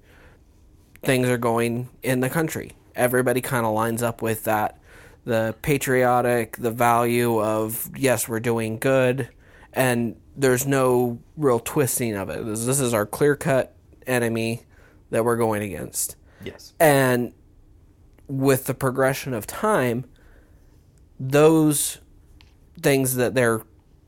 things 1.02 1.28
are 1.28 1.38
going 1.38 1.88
in 2.02 2.20
the 2.20 2.30
country. 2.30 2.72
Everybody 2.94 3.40
kind 3.40 3.66
of 3.66 3.72
lines 3.74 4.02
up 4.02 4.22
with 4.22 4.44
that 4.44 4.78
the 5.24 5.54
patriotic, 5.62 6.56
the 6.56 6.70
value 6.70 7.40
of, 7.40 7.90
yes, 7.96 8.28
we're 8.28 8.40
doing 8.40 8.78
good, 8.78 9.28
and 9.72 10.16
there's 10.36 10.66
no 10.66 11.20
real 11.36 11.60
twisting 11.60 12.16
of 12.16 12.28
it. 12.28 12.44
This, 12.44 12.66
this 12.66 12.80
is 12.80 12.92
our 12.92 13.06
clear 13.06 13.36
cut 13.36 13.74
enemy 14.06 14.62
that 15.10 15.24
we're 15.24 15.36
going 15.36 15.62
against. 15.62 16.16
Yes. 16.44 16.72
And 16.80 17.32
with 18.26 18.64
the 18.66 18.74
progression 18.74 19.32
of 19.32 19.46
time, 19.46 20.06
those 21.20 21.98
things 22.80 23.14
that 23.14 23.34
they're 23.34 23.62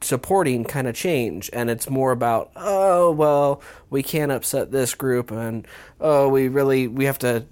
supporting 0.04 0.64
kind 0.64 0.86
of 0.86 0.94
change 0.94 1.50
and 1.52 1.70
it's 1.70 1.88
more 1.88 2.12
about 2.12 2.50
oh 2.56 3.10
well 3.10 3.60
we 3.90 4.02
can't 4.02 4.30
upset 4.32 4.70
this 4.70 4.94
group 4.94 5.30
and 5.30 5.66
oh 6.00 6.28
we 6.28 6.48
really 6.48 6.86
we 6.86 7.04
have 7.06 7.18
to 7.18 7.44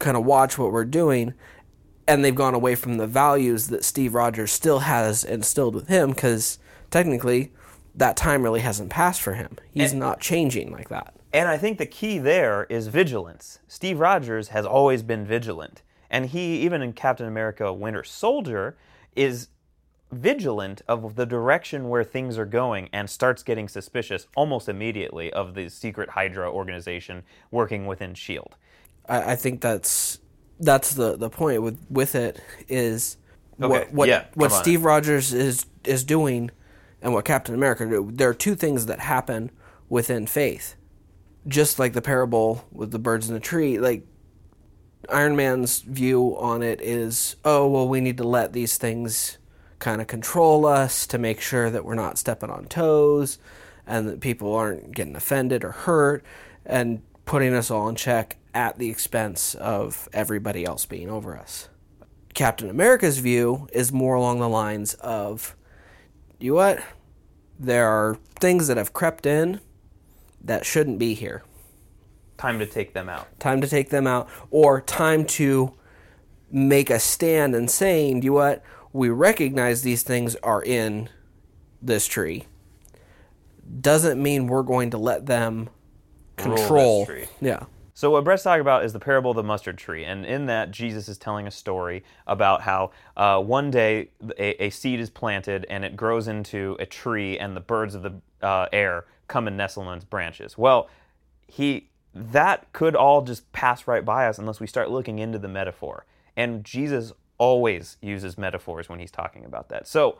kind 0.00 0.16
of 0.16 0.24
watch 0.24 0.58
what 0.58 0.72
we're 0.72 0.84
doing 0.84 1.32
and 2.06 2.24
they've 2.24 2.34
gone 2.34 2.54
away 2.54 2.74
from 2.74 2.96
the 2.98 3.06
values 3.06 3.68
that 3.68 3.84
Steve 3.84 4.14
Rogers 4.14 4.52
still 4.52 4.80
has 4.80 5.24
instilled 5.24 5.74
with 5.74 5.88
him 5.88 6.12
cuz 6.14 6.58
technically 6.90 7.52
that 7.94 8.16
time 8.16 8.42
really 8.42 8.60
hasn't 8.60 8.90
passed 8.90 9.22
for 9.22 9.34
him 9.34 9.56
he's 9.72 9.92
And- 9.92 10.00
not 10.00 10.20
changing 10.20 10.70
like 10.72 10.88
that 10.88 11.14
And 11.32 11.48
I 11.48 11.56
think 11.56 11.78
the 11.78 11.86
key 11.86 12.18
there 12.18 12.64
is 12.70 12.86
vigilance. 12.86 13.58
Steve 13.66 13.98
Rogers 13.98 14.48
has 14.50 14.64
always 14.64 15.02
been 15.02 15.24
vigilant. 15.26 15.82
And 16.08 16.26
he, 16.26 16.58
even 16.58 16.80
in 16.80 16.92
Captain 16.92 17.26
America 17.26 17.72
Winter 17.72 18.04
Soldier, 18.04 18.76
is 19.16 19.48
vigilant 20.14 20.82
of 20.88 21.16
the 21.16 21.26
direction 21.26 21.88
where 21.88 22.04
things 22.04 22.38
are 22.38 22.46
going 22.46 22.88
and 22.92 23.08
starts 23.10 23.42
getting 23.42 23.68
suspicious 23.68 24.26
almost 24.36 24.68
immediately 24.68 25.32
of 25.32 25.54
the 25.54 25.68
secret 25.68 26.10
Hydra 26.10 26.50
organization 26.50 27.22
working 27.50 27.86
within 27.86 28.12
S.H.I.E.L.D. 28.12 28.54
I, 29.08 29.32
I 29.32 29.36
think 29.36 29.60
that's 29.60 30.20
that's 30.60 30.94
the 30.94 31.16
the 31.16 31.28
point 31.28 31.62
with 31.62 31.78
with 31.90 32.14
it 32.14 32.40
is 32.68 33.16
Okay, 33.60 33.68
what 33.68 33.92
what, 33.92 34.08
yeah, 34.08 34.24
what 34.34 34.48
come 34.48 34.56
on. 34.56 34.62
Steve 34.62 34.84
Rogers 34.84 35.32
is 35.32 35.66
is 35.84 36.04
doing 36.04 36.50
and 37.02 37.12
what 37.12 37.24
Captain 37.24 37.54
America 37.54 37.86
do. 37.86 38.10
There 38.12 38.28
are 38.28 38.34
two 38.34 38.54
things 38.54 38.86
that 38.86 38.98
happen 38.98 39.50
within 39.88 40.26
faith, 40.26 40.74
just 41.46 41.78
like 41.78 41.92
the 41.92 42.02
parable 42.02 42.64
with 42.72 42.90
the 42.90 42.98
birds 42.98 43.28
in 43.28 43.34
the 43.34 43.40
tree. 43.40 43.78
Like 43.78 44.06
Iron 45.08 45.36
Man's 45.36 45.80
view 45.80 46.36
on 46.38 46.62
it 46.62 46.80
is, 46.80 47.36
oh 47.44 47.68
well, 47.68 47.88
we 47.88 48.00
need 48.00 48.16
to 48.16 48.24
let 48.24 48.52
these 48.52 48.76
things 48.76 49.38
kind 49.84 50.00
of 50.00 50.06
control 50.06 50.64
us 50.64 51.06
to 51.06 51.18
make 51.18 51.42
sure 51.42 51.68
that 51.68 51.84
we're 51.84 51.94
not 51.94 52.16
stepping 52.16 52.48
on 52.48 52.64
toes 52.64 53.38
and 53.86 54.08
that 54.08 54.18
people 54.18 54.54
aren't 54.54 54.92
getting 54.92 55.14
offended 55.14 55.62
or 55.62 55.72
hurt 55.72 56.24
and 56.64 57.02
putting 57.26 57.52
us 57.52 57.70
all 57.70 57.86
in 57.90 57.94
check 57.94 58.38
at 58.54 58.78
the 58.78 58.88
expense 58.88 59.54
of 59.56 60.08
everybody 60.14 60.64
else 60.64 60.86
being 60.86 61.10
over 61.10 61.36
us. 61.36 61.68
Captain 62.32 62.70
America's 62.70 63.18
view 63.18 63.68
is 63.74 63.92
more 63.92 64.14
along 64.14 64.40
the 64.40 64.48
lines 64.48 64.94
of, 64.94 65.54
you 66.40 66.52
know 66.52 66.56
what? 66.56 66.82
There 67.60 67.86
are 67.86 68.16
things 68.40 68.68
that 68.68 68.78
have 68.78 68.94
crept 68.94 69.26
in 69.26 69.60
that 70.42 70.64
shouldn't 70.64 70.98
be 70.98 71.12
here 71.12 71.42
Time 72.38 72.58
to 72.58 72.66
take 72.66 72.94
them 72.94 73.10
out. 73.10 73.38
time 73.38 73.60
to 73.60 73.68
take 73.68 73.90
them 73.90 74.06
out, 74.06 74.30
or 74.50 74.80
time 74.80 75.26
to 75.26 75.74
make 76.50 76.88
a 76.88 76.98
stand 76.98 77.54
and 77.54 77.70
saying, 77.70 78.20
"Do 78.20 78.24
you 78.24 78.30
know 78.30 78.36
what? 78.38 78.62
We 78.94 79.08
recognize 79.08 79.82
these 79.82 80.04
things 80.04 80.36
are 80.36 80.62
in 80.62 81.08
this 81.82 82.06
tree. 82.06 82.44
Doesn't 83.80 84.22
mean 84.22 84.46
we're 84.46 84.62
going 84.62 84.90
to 84.90 84.98
let 84.98 85.26
them 85.26 85.68
control." 86.36 87.04
tree. 87.04 87.26
Yeah. 87.40 87.64
So 87.92 88.10
what 88.10 88.24
Brett's 88.24 88.44
talking 88.44 88.60
about 88.60 88.84
is 88.84 88.92
the 88.92 89.00
parable 89.00 89.32
of 89.32 89.36
the 89.36 89.42
mustard 89.42 89.78
tree, 89.78 90.04
and 90.04 90.24
in 90.24 90.46
that 90.46 90.70
Jesus 90.70 91.08
is 91.08 91.18
telling 91.18 91.48
a 91.48 91.50
story 91.50 92.04
about 92.26 92.62
how 92.62 92.92
uh, 93.16 93.40
one 93.40 93.72
day 93.72 94.10
a, 94.38 94.64
a 94.64 94.70
seed 94.70 95.00
is 95.00 95.10
planted 95.10 95.66
and 95.68 95.84
it 95.84 95.96
grows 95.96 96.28
into 96.28 96.76
a 96.78 96.86
tree, 96.86 97.36
and 97.36 97.56
the 97.56 97.60
birds 97.60 97.96
of 97.96 98.02
the 98.02 98.12
uh, 98.42 98.68
air 98.72 99.06
come 99.26 99.48
and 99.48 99.56
nestle 99.56 99.90
in 99.90 99.96
its 99.96 100.04
branches. 100.04 100.56
Well, 100.56 100.88
he 101.48 101.88
that 102.14 102.72
could 102.72 102.94
all 102.94 103.22
just 103.22 103.50
pass 103.50 103.88
right 103.88 104.04
by 104.04 104.28
us 104.28 104.38
unless 104.38 104.60
we 104.60 104.68
start 104.68 104.88
looking 104.88 105.18
into 105.18 105.40
the 105.40 105.48
metaphor, 105.48 106.06
and 106.36 106.62
Jesus 106.62 107.12
always 107.38 107.96
uses 108.00 108.38
metaphors 108.38 108.88
when 108.88 108.98
he's 108.98 109.10
talking 109.10 109.44
about 109.44 109.68
that. 109.68 109.86
So 109.86 110.18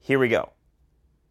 here 0.00 0.18
we 0.18 0.28
go. 0.28 0.50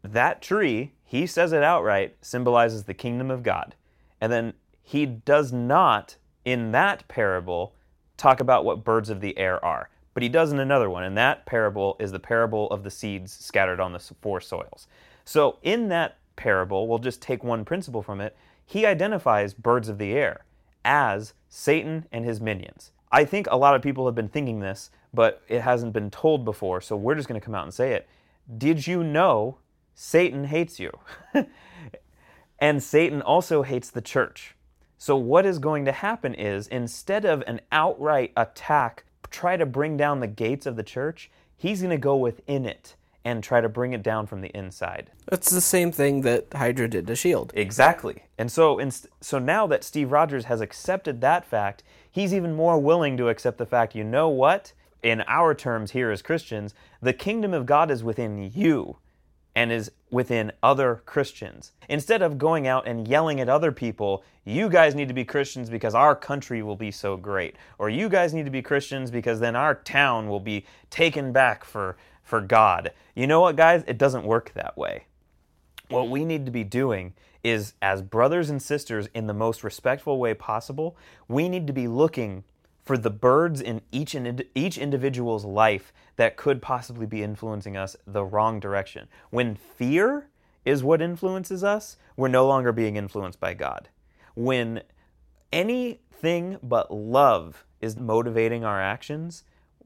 That 0.04 0.42
tree, 0.42 0.94
he 1.04 1.26
says 1.26 1.54
it 1.54 1.64
outright, 1.64 2.16
symbolizes 2.22 2.84
the 2.84 2.94
kingdom 2.94 3.32
of 3.32 3.44
God. 3.44 3.76
And 4.20 4.32
then 4.32 4.54
he 4.82 5.06
does 5.06 5.54
not, 5.54 6.18
in 6.44 6.72
that 6.72 7.08
parable, 7.08 7.76
talk 8.18 8.40
about 8.40 8.66
what 8.66 8.84
birds 8.84 9.10
of 9.10 9.22
the 9.22 9.38
air 9.38 9.64
are. 9.64 9.90
But 10.14 10.24
he 10.24 10.30
does 10.30 10.52
in 10.52 10.60
another 10.60 10.90
one. 10.90 11.04
And 11.04 11.18
that 11.18 11.46
parable 11.46 11.96
is 12.00 12.12
the 12.12 12.20
parable 12.20 12.68
of 12.70 12.84
the 12.84 12.92
seeds 12.92 13.32
scattered 13.32 13.80
on 13.80 13.94
the 13.94 14.00
four 14.00 14.42
soils. 14.42 14.88
So 15.26 15.58
in 15.64 15.88
that 15.90 16.18
parable, 16.36 16.88
we'll 16.88 17.00
just 17.00 17.22
take 17.22 17.44
one 17.44 17.64
principle 17.66 18.02
from 18.02 18.20
it. 18.22 18.36
He 18.66 18.86
identifies 18.86 19.54
birds 19.54 19.90
of 19.90 19.98
the 19.98 20.14
air 20.14 20.46
as 20.84 21.34
Satan 21.50 22.06
and 22.12 22.26
his 22.26 22.42
minions. 22.42 22.92
I 23.14 23.26
think 23.26 23.48
a 23.52 23.56
lot 23.56 23.76
of 23.76 23.84
people 23.84 24.08
have 24.08 24.16
been 24.16 24.28
thinking 24.28 24.60
this, 24.60 24.90
but 25.14 25.44
it 25.48 25.62
hasn't 25.62 25.94
been 25.94 26.10
told 26.10 26.44
before, 26.44 26.82
so 26.82 26.96
we're 26.96 27.14
just 27.14 27.28
going 27.28 27.40
to 27.40 27.46
come 27.46 27.54
out 27.54 27.64
and 27.64 27.74
say 27.74 27.94
it. 27.94 28.10
Did 28.58 28.88
you 28.88 29.04
know 29.04 29.60
Satan 29.94 30.46
hates 30.46 30.80
you? 30.80 30.92
and 32.60 32.82
Satan 32.82 33.22
also 33.22 33.62
hates 33.62 33.92
the 33.92 34.02
church. 34.02 34.56
So, 34.98 35.16
what 35.16 35.46
is 35.46 35.60
going 35.60 35.86
to 35.86 35.92
happen 35.92 36.34
is 36.34 36.68
instead 36.68 37.24
of 37.24 37.44
an 37.46 37.62
outright 37.72 38.32
attack, 38.36 39.04
try 39.30 39.58
to 39.58 39.66
bring 39.66 39.96
down 39.96 40.20
the 40.20 40.28
gates 40.28 40.66
of 40.66 40.76
the 40.76 40.84
church, 40.84 41.30
he's 41.56 41.82
going 41.82 41.92
to 41.92 41.98
go 41.98 42.16
within 42.16 42.66
it 42.66 42.96
and 43.26 43.44
try 43.44 43.62
to 43.62 43.70
bring 43.70 43.94
it 43.94 44.04
down 44.04 44.26
from 44.28 44.42
the 44.42 44.50
inside. 44.50 45.12
It's 45.32 45.50
the 45.50 45.62
same 45.62 45.92
thing 45.92 46.22
that 46.22 46.48
Hydra 46.54 46.88
did 46.90 47.08
to 47.08 47.16
Shield. 47.16 47.54
Exactly. 47.56 48.24
And 48.38 48.52
so, 48.52 48.82
so 49.22 49.40
now 49.40 49.68
that 49.68 49.84
Steve 49.84 50.12
Rogers 50.12 50.46
has 50.46 50.62
accepted 50.62 51.22
that 51.22 51.46
fact, 51.46 51.84
he's 52.14 52.34
even 52.34 52.56
more 52.56 52.80
willing 52.80 53.18
to 53.18 53.28
accept 53.28 53.58
the 53.58 53.66
fact, 53.66 53.96
you 53.96 54.06
know 54.06 54.30
what? 54.30 54.72
In 55.02 55.22
our 55.28 55.54
terms 55.54 55.92
here 55.92 56.12
as 56.12 56.22
Christians, 56.22 56.74
the 57.02 57.12
kingdom 57.12 57.54
of 57.54 57.66
God 57.66 57.92
is 57.92 58.06
within 58.06 58.50
you 58.54 58.98
and 59.56 59.72
is 59.72 59.92
within 60.10 60.52
other 60.62 61.02
Christians. 61.06 61.74
Instead 61.90 62.22
of 62.22 62.38
going 62.38 62.68
out 62.68 62.88
and 62.88 63.08
yelling 63.08 63.42
at 63.42 63.50
other 63.50 63.72
people, 63.72 64.24
you 64.46 64.70
guys 64.70 64.96
need 64.96 65.08
to 65.10 65.14
be 65.14 65.26
Christians 65.26 65.70
because 65.70 65.94
our 65.94 66.16
country 66.16 66.64
will 66.64 66.76
be 66.76 66.92
so 66.92 67.18
great, 67.18 67.56
or 67.78 67.90
you 67.90 68.08
guys 68.10 68.34
need 68.34 68.46
to 68.46 68.52
be 68.52 68.62
Christians 68.62 69.12
because 69.12 69.40
then 69.40 69.56
our 69.56 69.76
town 69.76 70.30
will 70.30 70.40
be 70.40 70.66
taken 70.90 71.34
back 71.34 71.66
for 71.66 71.98
for 72.24 72.40
God. 72.40 72.92
You 73.16 73.28
know 73.28 73.42
what 73.42 73.56
guys? 73.56 73.84
It 73.86 73.98
doesn't 73.98 74.24
work 74.24 74.54
that 74.54 74.78
way. 74.78 75.06
What 75.90 76.10
we 76.10 76.24
need 76.24 76.46
to 76.46 76.52
be 76.52 76.64
doing 76.64 77.14
is, 77.44 77.74
as 77.82 78.02
brothers 78.02 78.50
and 78.50 78.62
sisters, 78.62 79.10
in 79.14 79.28
the 79.28 79.34
most 79.34 79.64
respectful 79.64 80.20
way 80.20 80.34
possible, 80.34 80.96
we 81.28 81.50
need 81.50 81.68
to 81.68 81.74
be 81.74 81.88
looking 81.88 82.44
for 82.84 82.98
the 82.98 83.10
birds 83.10 83.62
in 83.62 83.82
each 83.92 84.14
and 84.14 84.44
each 84.56 84.78
individual's 84.78 85.46
life 85.46 85.94
that 86.16 86.38
could 86.38 86.62
possibly 86.62 87.06
be 87.06 87.24
influencing 87.24 87.78
us 87.78 87.96
the 88.06 88.26
wrong 88.26 88.60
direction. 88.60 89.08
When 89.30 89.56
fear 89.56 90.28
is 90.66 90.84
what 90.84 91.02
influences 91.02 91.64
us, 91.64 91.98
we're 92.16 92.28
no 92.28 92.48
longer 92.48 92.72
being 92.72 92.96
influenced 92.96 93.40
by 93.40 93.54
God. 93.54 93.90
When 94.36 94.82
anything 95.52 96.58
but 96.62 96.94
love 96.94 97.66
is 97.82 97.98
motivating 97.98 98.64
our 98.64 98.82
actions, 98.82 99.44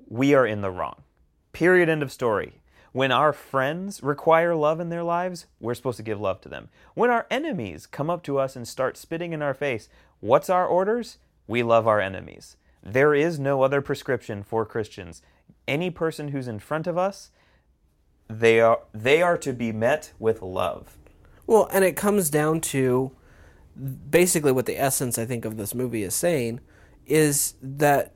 we 0.07 0.33
are 0.33 0.45
in 0.45 0.61
the 0.61 0.71
wrong. 0.71 1.03
Period. 1.51 1.89
End 1.89 2.03
of 2.03 2.11
story. 2.11 2.61
When 2.91 3.12
our 3.12 3.34
friends 3.34 4.01
require 4.01 4.56
love 4.56 4.79
in 4.79 4.89
their 4.89 5.03
lives, 5.03 5.46
we're 5.60 5.75
supposed 5.75 5.98
to 5.98 6.03
give 6.03 6.20
love 6.20 6.41
to 6.41 6.50
them. 6.50 6.70
When 6.94 7.10
our 7.10 7.27
enemies 7.29 7.86
come 7.86 8.10
up 8.10 8.24
to 8.24 8.38
us 8.39 8.56
and 8.56 8.67
start 8.67 8.98
spitting 8.98 9.34
in 9.34 9.41
our 9.41 9.53
face, 9.53 9.89
what's 10.20 10.50
our 10.50 10.65
orders? 10.65 11.17
We 11.48 11.63
love 11.63 11.88
our 11.88 12.01
enemies. 12.01 12.58
There 12.84 13.13
is 13.13 13.39
no 13.39 13.62
other 13.62 13.82
prescription 13.82 14.44
for 14.44 14.65
Christians. 14.65 15.22
Any 15.67 15.89
person 15.89 16.29
who's 16.29 16.48
in 16.48 16.60
front 16.60 16.88
of 16.88 16.98
us, 16.98 17.32
they 18.29 18.60
are 18.60 18.79
they 18.94 19.22
are 19.22 19.38
to 19.38 19.53
be 19.53 19.72
met 19.72 20.13
with 20.20 20.41
love. 20.41 20.98
Well, 21.46 21.70
and 21.72 21.86
it 21.86 21.96
comes 21.96 22.29
down 22.29 22.62
to 22.62 23.12
basically 24.10 24.51
what 24.51 24.65
the 24.65 24.79
essence 24.79 25.17
I 25.17 25.25
think 25.25 25.46
of 25.46 25.58
this 25.58 25.75
movie 25.75 26.03
is 26.03 26.13
saying 26.13 26.60
is 27.06 27.53
that 27.62 28.13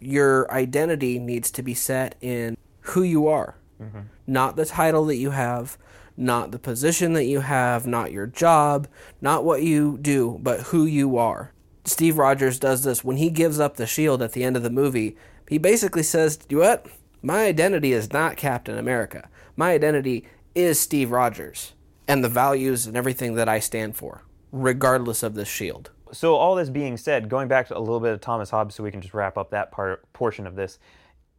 your 0.00 0.50
identity 0.52 1.18
needs 1.18 1.50
to 1.52 1.62
be 1.62 1.74
set 1.74 2.16
in 2.20 2.56
who 2.80 3.02
you 3.02 3.28
are, 3.28 3.56
Mm-hmm. 3.82 4.00
not 4.26 4.56
the 4.56 4.64
title 4.64 5.04
that 5.06 5.16
you 5.16 5.30
have, 5.30 5.76
not 6.16 6.52
the 6.52 6.58
position 6.58 7.12
that 7.14 7.24
you 7.24 7.40
have, 7.40 7.86
not 7.86 8.12
your 8.12 8.26
job, 8.26 8.86
not 9.20 9.44
what 9.44 9.62
you 9.62 9.98
do, 10.00 10.38
but 10.42 10.60
who 10.60 10.84
you 10.84 11.18
are. 11.18 11.52
Steve 11.84 12.16
Rogers 12.16 12.58
does 12.58 12.84
this 12.84 13.04
when 13.04 13.16
he 13.16 13.30
gives 13.30 13.58
up 13.58 13.76
the 13.76 13.86
shield 13.86 14.22
at 14.22 14.32
the 14.32 14.44
end 14.44 14.56
of 14.56 14.62
the 14.62 14.70
movie. 14.70 15.16
He 15.48 15.58
basically 15.58 16.04
says, 16.04 16.38
"You 16.48 16.58
what? 16.58 16.86
My 17.20 17.44
identity 17.46 17.92
is 17.92 18.12
not 18.12 18.36
Captain 18.36 18.78
America. 18.78 19.28
My 19.56 19.72
identity 19.72 20.24
is 20.54 20.78
Steve 20.78 21.10
Rogers 21.10 21.74
and 22.06 22.22
the 22.22 22.28
values 22.28 22.86
and 22.86 22.96
everything 22.96 23.34
that 23.34 23.48
I 23.48 23.58
stand 23.58 23.96
for, 23.96 24.22
regardless 24.52 25.22
of 25.22 25.34
this 25.34 25.48
shield." 25.48 25.90
So 26.12 26.36
all 26.36 26.54
this 26.54 26.70
being 26.70 26.96
said, 26.96 27.28
going 27.28 27.48
back 27.48 27.66
to 27.68 27.76
a 27.76 27.80
little 27.80 28.00
bit 28.00 28.12
of 28.12 28.20
Thomas 28.20 28.50
Hobbes, 28.50 28.76
so 28.76 28.84
we 28.84 28.92
can 28.92 29.00
just 29.00 29.14
wrap 29.14 29.36
up 29.36 29.50
that 29.50 29.72
part 29.72 30.10
portion 30.12 30.46
of 30.46 30.54
this. 30.54 30.78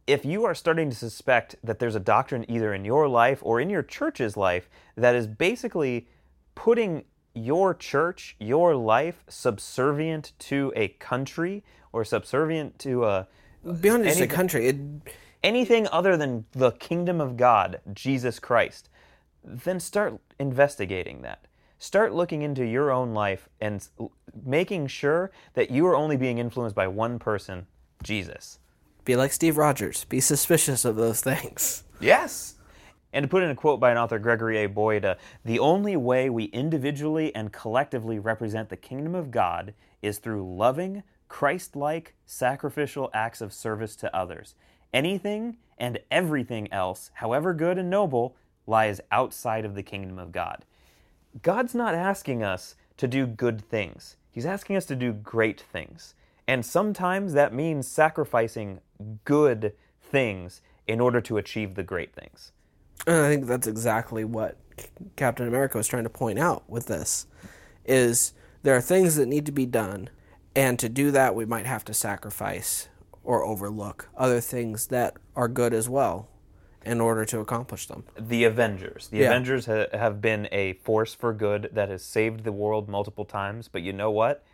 If 0.06 0.24
you 0.24 0.44
are 0.44 0.54
starting 0.54 0.90
to 0.90 0.96
suspect 0.96 1.56
that 1.64 1.80
there's 1.80 1.96
a 1.96 2.00
doctrine 2.00 2.48
either 2.48 2.72
in 2.72 2.84
your 2.84 3.08
life 3.08 3.40
or 3.42 3.60
in 3.60 3.68
your 3.68 3.82
church's 3.82 4.36
life 4.36 4.68
that 4.96 5.16
is 5.16 5.26
basically 5.26 6.06
putting 6.54 7.04
your 7.34 7.74
church, 7.74 8.36
your 8.38 8.76
life, 8.76 9.24
subservient 9.28 10.32
to 10.38 10.72
a 10.76 10.88
country 10.88 11.64
or 11.92 12.04
subservient 12.04 12.78
to 12.80 13.04
a 13.04 13.26
Beyond 13.80 14.04
just 14.04 14.20
a 14.20 14.28
country, 14.28 14.68
it, 14.68 14.76
anything 15.42 15.88
other 15.90 16.16
than 16.16 16.44
the 16.52 16.70
kingdom 16.72 17.20
of 17.20 17.36
God, 17.36 17.80
Jesus 17.92 18.38
Christ, 18.38 18.88
then 19.42 19.80
start 19.80 20.20
investigating 20.38 21.22
that. 21.22 21.46
Start 21.78 22.14
looking 22.14 22.42
into 22.42 22.64
your 22.64 22.92
own 22.92 23.12
life 23.12 23.48
and 23.60 23.86
making 24.44 24.86
sure 24.86 25.32
that 25.54 25.70
you 25.70 25.84
are 25.86 25.96
only 25.96 26.16
being 26.16 26.38
influenced 26.38 26.76
by 26.76 26.86
one 26.86 27.18
person, 27.18 27.66
Jesus. 28.02 28.60
Be 29.06 29.16
like 29.16 29.32
Steve 29.32 29.56
Rogers. 29.56 30.04
Be 30.04 30.20
suspicious 30.20 30.84
of 30.84 30.96
those 30.96 31.22
things. 31.22 31.84
Yes. 32.00 32.56
And 33.12 33.22
to 33.22 33.28
put 33.28 33.42
in 33.42 33.48
a 33.48 33.54
quote 33.54 33.80
by 33.80 33.92
an 33.92 33.96
author, 33.96 34.18
Gregory 34.18 34.58
A. 34.58 34.68
Boyd, 34.68 35.04
uh, 35.04 35.14
the 35.44 35.58
only 35.58 35.96
way 35.96 36.28
we 36.28 36.44
individually 36.46 37.34
and 37.34 37.52
collectively 37.52 38.18
represent 38.18 38.68
the 38.68 38.76
kingdom 38.76 39.14
of 39.14 39.30
God 39.30 39.72
is 40.02 40.18
through 40.18 40.54
loving, 40.54 41.04
Christ 41.28 41.76
like, 41.76 42.14
sacrificial 42.26 43.08
acts 43.14 43.40
of 43.40 43.54
service 43.54 43.96
to 43.96 44.14
others. 44.14 44.54
Anything 44.92 45.56
and 45.78 46.00
everything 46.10 46.70
else, 46.72 47.10
however 47.14 47.54
good 47.54 47.78
and 47.78 47.88
noble, 47.88 48.36
lies 48.66 49.00
outside 49.10 49.64
of 49.64 49.74
the 49.74 49.82
kingdom 49.82 50.18
of 50.18 50.32
God. 50.32 50.64
God's 51.42 51.74
not 51.74 51.94
asking 51.94 52.42
us 52.42 52.74
to 52.96 53.06
do 53.06 53.26
good 53.26 53.62
things. 53.62 54.16
He's 54.30 54.46
asking 54.46 54.76
us 54.76 54.84
to 54.86 54.96
do 54.96 55.12
great 55.12 55.60
things. 55.60 56.14
And 56.48 56.64
sometimes 56.64 57.32
that 57.32 57.54
means 57.54 57.88
sacrificing 57.88 58.80
good 59.24 59.72
things 60.00 60.60
in 60.86 61.00
order 61.00 61.20
to 61.20 61.36
achieve 61.36 61.74
the 61.74 61.82
great 61.82 62.14
things. 62.14 62.52
And 63.06 63.16
I 63.16 63.28
think 63.28 63.46
that's 63.46 63.66
exactly 63.66 64.24
what 64.24 64.56
Captain 65.16 65.46
America 65.46 65.76
was 65.78 65.88
trying 65.88 66.04
to 66.04 66.10
point 66.10 66.38
out 66.38 66.68
with 66.68 66.86
this 66.86 67.26
is 67.84 68.32
there 68.62 68.76
are 68.76 68.80
things 68.80 69.16
that 69.16 69.26
need 69.26 69.46
to 69.46 69.52
be 69.52 69.66
done 69.66 70.08
and 70.54 70.78
to 70.78 70.88
do 70.88 71.10
that 71.10 71.34
we 71.34 71.44
might 71.44 71.66
have 71.66 71.84
to 71.84 71.94
sacrifice 71.94 72.88
or 73.22 73.44
overlook 73.44 74.08
other 74.16 74.40
things 74.40 74.86
that 74.88 75.16
are 75.34 75.48
good 75.48 75.74
as 75.74 75.88
well 75.88 76.28
in 76.84 77.00
order 77.00 77.24
to 77.24 77.40
accomplish 77.40 77.86
them. 77.88 78.04
The 78.18 78.44
Avengers. 78.44 79.08
The 79.08 79.18
Yeah. 79.18 79.26
Avengers 79.26 79.66
ha- 79.66 79.86
have 79.92 80.20
been 80.20 80.48
a 80.52 80.74
force 80.74 81.14
for 81.14 81.32
good 81.32 81.70
that 81.72 81.88
has 81.88 82.04
saved 82.04 82.44
the 82.44 82.52
world 82.52 82.88
multiple 82.88 83.24
times, 83.24 83.68
but 83.68 83.82
you 83.82 83.92
know 83.92 84.10
what? 84.10 84.44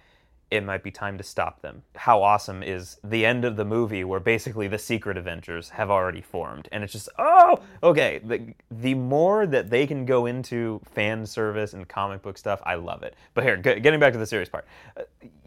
It 0.52 0.64
might 0.64 0.82
be 0.82 0.90
time 0.90 1.16
to 1.16 1.24
stop 1.24 1.62
them. 1.62 1.82
How 1.96 2.22
awesome 2.22 2.62
is 2.62 2.98
the 3.02 3.24
end 3.24 3.46
of 3.46 3.56
the 3.56 3.64
movie 3.64 4.04
where 4.04 4.20
basically 4.20 4.68
the 4.68 4.78
secret 4.78 5.16
Avengers 5.16 5.70
have 5.70 5.90
already 5.90 6.20
formed? 6.20 6.68
And 6.70 6.84
it's 6.84 6.92
just, 6.92 7.08
oh, 7.18 7.58
okay. 7.82 8.20
The, 8.22 8.52
the 8.70 8.92
more 8.94 9.46
that 9.46 9.70
they 9.70 9.86
can 9.86 10.04
go 10.04 10.26
into 10.26 10.78
fan 10.84 11.24
service 11.24 11.72
and 11.72 11.88
comic 11.88 12.20
book 12.20 12.36
stuff, 12.36 12.60
I 12.66 12.74
love 12.74 13.02
it. 13.02 13.16
But 13.32 13.44
here, 13.44 13.56
get- 13.56 13.82
getting 13.82 13.98
back 13.98 14.12
to 14.12 14.18
the 14.18 14.26
serious 14.26 14.50
part. 14.50 14.66
Uh, 14.94 15.04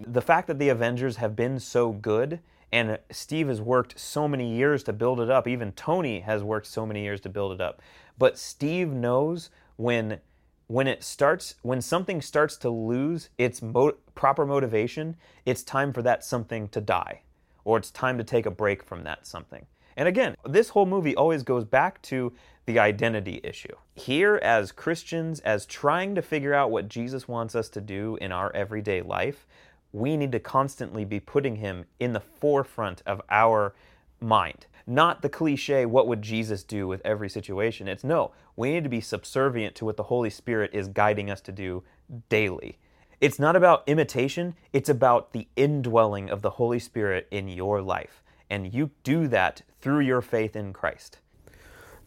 The 0.07 0.21
fact 0.23 0.47
that 0.47 0.57
the 0.57 0.69
Avengers 0.69 1.17
have 1.17 1.35
been 1.35 1.59
so 1.59 1.91
good 1.91 2.39
and 2.71 2.97
Steve 3.11 3.47
has 3.47 3.61
worked 3.61 3.99
so 3.99 4.27
many 4.27 4.55
years 4.55 4.81
to 4.85 4.91
build 4.91 5.19
it 5.19 5.29
up. 5.29 5.47
Even 5.47 5.71
Tony 5.73 6.21
has 6.21 6.41
worked 6.41 6.65
so 6.65 6.83
many 6.83 7.03
years 7.03 7.21
to 7.21 7.29
build 7.29 7.51
it 7.51 7.61
up. 7.61 7.79
But 8.17 8.39
Steve 8.39 8.89
knows 8.91 9.51
when 9.75 10.19
when 10.67 10.87
it 10.87 11.03
starts 11.03 11.55
when 11.61 11.81
something 11.81 12.21
starts 12.21 12.57
to 12.57 12.69
lose 12.69 13.29
its 13.37 13.61
mo- 13.61 13.97
proper 14.15 14.45
motivation, 14.45 15.15
it's 15.45 15.63
time 15.63 15.93
for 15.93 16.01
that 16.01 16.23
something 16.23 16.67
to 16.69 16.81
die 16.81 17.21
or 17.63 17.77
it's 17.77 17.91
time 17.91 18.17
to 18.17 18.23
take 18.23 18.45
a 18.45 18.51
break 18.51 18.83
from 18.83 19.03
that 19.03 19.27
something. 19.27 19.65
And 19.97 20.07
again, 20.07 20.35
this 20.45 20.69
whole 20.69 20.85
movie 20.85 21.15
always 21.15 21.43
goes 21.43 21.65
back 21.65 22.01
to 22.03 22.33
the 22.65 22.79
identity 22.79 23.39
issue. 23.43 23.75
Here, 23.95 24.37
as 24.37 24.71
Christians, 24.71 25.39
as 25.41 25.65
trying 25.65 26.15
to 26.15 26.21
figure 26.21 26.53
out 26.53 26.71
what 26.71 26.89
Jesus 26.89 27.27
wants 27.27 27.55
us 27.55 27.69
to 27.69 27.81
do 27.81 28.17
in 28.19 28.31
our 28.31 28.51
everyday 28.53 29.01
life, 29.01 29.47
we 29.93 30.17
need 30.17 30.31
to 30.33 30.39
constantly 30.39 31.05
be 31.05 31.19
putting 31.19 31.57
him 31.57 31.85
in 31.99 32.13
the 32.13 32.19
forefront 32.19 33.01
of 33.05 33.21
our 33.29 33.73
mind. 34.19 34.65
Not 34.87 35.21
the 35.21 35.29
cliche, 35.29 35.85
what 35.85 36.07
would 36.07 36.21
Jesus 36.21 36.63
do 36.63 36.87
with 36.87 37.01
every 37.03 37.29
situation? 37.29 37.87
It's 37.87 38.03
no, 38.03 38.31
we 38.55 38.71
need 38.71 38.83
to 38.83 38.89
be 38.89 39.01
subservient 39.01 39.75
to 39.75 39.85
what 39.85 39.97
the 39.97 40.03
Holy 40.03 40.29
Spirit 40.29 40.71
is 40.73 40.87
guiding 40.87 41.31
us 41.31 41.41
to 41.41 41.51
do 41.51 41.83
daily. 42.29 42.77
It's 43.19 43.39
not 43.39 43.55
about 43.55 43.83
imitation, 43.87 44.55
it's 44.73 44.89
about 44.89 45.31
the 45.31 45.47
indwelling 45.55 46.29
of 46.29 46.41
the 46.41 46.51
Holy 46.51 46.79
Spirit 46.79 47.27
in 47.31 47.47
your 47.47 47.81
life. 47.81 48.21
And 48.49 48.71
you 48.73 48.91
do 49.03 49.27
that 49.29 49.63
through 49.81 50.01
your 50.01 50.21
faith 50.21 50.55
in 50.55 50.73
Christ. 50.73 51.19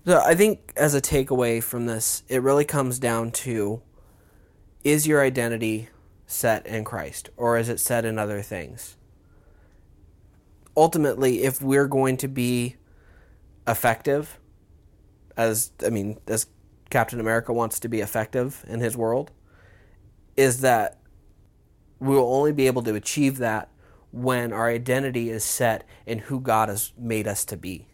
So 0.07 0.23
I 0.25 0.35
think 0.35 0.73
as 0.77 0.95
a 0.95 1.01
takeaway 1.01 1.63
from 1.63 1.87
this, 1.87 2.23
it 2.29 2.43
really 2.43 2.65
comes 2.65 2.99
down 2.99 3.33
to 3.33 3.83
is 4.85 5.07
your 5.07 5.23
identity 5.23 5.89
set 6.27 6.67
in 6.67 6.85
Christ 6.85 7.31
or 7.37 7.59
is 7.59 7.69
it 7.69 7.81
set 7.81 8.05
in 8.05 8.19
other 8.19 8.41
things? 8.41 8.97
Ultimately, 10.79 11.43
if 11.43 11.61
we're 11.61 11.89
going 11.89 12.17
to 12.19 12.29
be 12.29 12.77
effective 13.67 14.39
as 15.37 15.73
I 15.85 15.91
mean, 15.91 16.19
as 16.29 16.47
Captain 16.91 17.19
America 17.19 17.53
wants 17.53 17.81
to 17.81 17.89
be 17.89 18.01
effective 18.01 18.65
in 18.69 18.79
his 18.79 18.97
world, 18.97 19.33
is 20.37 20.61
that 20.61 21.01
we 21.99 22.15
will 22.15 22.33
only 22.33 22.53
be 22.53 22.69
able 22.69 22.83
to 22.83 22.95
achieve 22.95 23.39
that 23.39 23.71
when 24.13 24.53
our 24.53 24.69
identity 24.69 25.31
is 25.31 25.43
set 25.43 25.85
in 26.07 26.21
who 26.21 26.41
God 26.41 26.69
has 26.69 26.93
made 26.97 27.27
us 27.27 27.45
to 27.47 27.57
be 27.57 27.89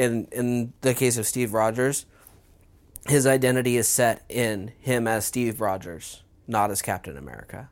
in 0.00 0.26
in 0.32 0.72
the 0.80 0.94
case 0.94 1.16
of 1.16 1.26
Steve 1.26 1.52
Rogers, 1.52 2.06
his 3.06 3.26
identity 3.26 3.76
is 3.76 3.88
set 3.88 4.24
in 4.28 4.72
him 4.78 5.06
as 5.06 5.24
Steve 5.24 5.60
Rogers, 5.60 6.22
not 6.46 6.70
as 6.70 6.82
Captain 6.82 7.16
America. 7.16 7.70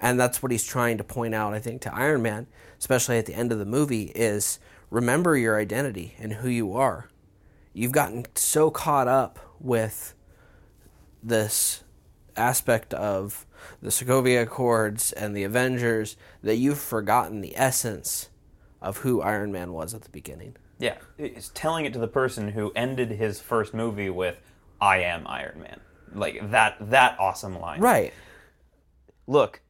And 0.00 0.20
that's 0.20 0.42
what 0.42 0.52
he's 0.52 0.64
trying 0.64 0.98
to 0.98 1.04
point 1.04 1.34
out, 1.34 1.54
I 1.54 1.58
think, 1.58 1.80
to 1.82 1.94
Iron 1.94 2.22
Man, 2.22 2.46
especially 2.78 3.18
at 3.18 3.26
the 3.26 3.34
end 3.34 3.52
of 3.52 3.58
the 3.58 3.64
movie, 3.64 4.12
is 4.14 4.58
remember 4.90 5.36
your 5.36 5.58
identity 5.58 6.14
and 6.18 6.34
who 6.34 6.48
you 6.48 6.74
are. 6.74 7.08
You've 7.72 7.92
gotten 7.92 8.26
so 8.34 8.70
caught 8.70 9.08
up 9.08 9.38
with 9.60 10.14
this 11.22 11.82
aspect 12.36 12.94
of 12.94 13.46
the 13.80 13.88
Sokovia 13.88 14.42
Accords 14.42 15.12
and 15.12 15.36
the 15.36 15.44
Avengers 15.44 16.16
that 16.42 16.56
you've 16.56 16.78
forgotten 16.78 17.40
the 17.40 17.56
essence 17.56 18.28
of 18.80 18.98
who 18.98 19.22
Iron 19.22 19.50
Man 19.52 19.72
was 19.72 19.94
at 19.94 20.02
the 20.02 20.10
beginning. 20.10 20.56
Yeah, 20.78 20.96
it's 21.16 21.50
telling 21.54 21.86
it 21.86 21.92
to 21.94 21.98
the 21.98 22.08
person 22.08 22.48
who 22.48 22.70
ended 22.76 23.10
his 23.10 23.40
first 23.40 23.72
movie 23.72 24.10
with 24.10 24.40
"I 24.80 24.98
am 24.98 25.26
Iron 25.26 25.62
Man." 25.62 25.80
Like 26.14 26.50
that 26.50 26.76
that 26.90 27.18
awesome 27.18 27.58
line. 27.58 27.80
Right. 27.80 28.12
Look, 29.26 29.62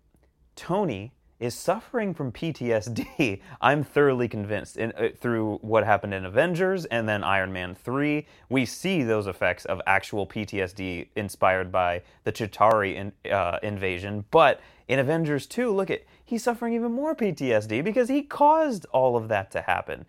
Tony 0.57 1.12
is 1.38 1.55
suffering 1.55 2.14
from 2.14 2.33
PTSD. 2.33 3.40
I'm 3.61 3.85
thoroughly 3.85 4.27
convinced 4.27 4.79
in, 4.79 4.92
uh, 4.92 5.09
through 5.16 5.59
what 5.59 5.85
happened 5.85 6.14
in 6.14 6.25
Avengers 6.25 6.87
and 6.87 7.09
then 7.09 7.23
Iron 7.23 7.53
Man 7.53 7.75
3. 7.75 8.27
We 8.49 8.64
see 8.64 9.03
those 9.03 9.27
effects 9.27 9.66
of 9.66 9.81
actual 9.87 10.27
PTSD 10.27 11.09
inspired 11.14 11.71
by 11.71 12.03
the 12.25 12.33
Chitauri 12.33 12.95
in, 12.95 13.31
uh, 13.31 13.59
invasion. 13.62 14.25
But 14.31 14.61
in 14.88 14.99
Avengers 14.99 15.47
2, 15.47 15.71
look 15.71 15.90
at 15.90 16.05
he's 16.25 16.42
suffering 16.42 16.73
even 16.73 16.92
more 16.92 17.14
PTSD 17.14 17.85
because 17.85 18.09
he 18.09 18.23
caused 18.23 18.87
all 18.87 19.16
of 19.16 19.29
that 19.29 19.51
to 19.51 19.61
happen. 19.61 20.07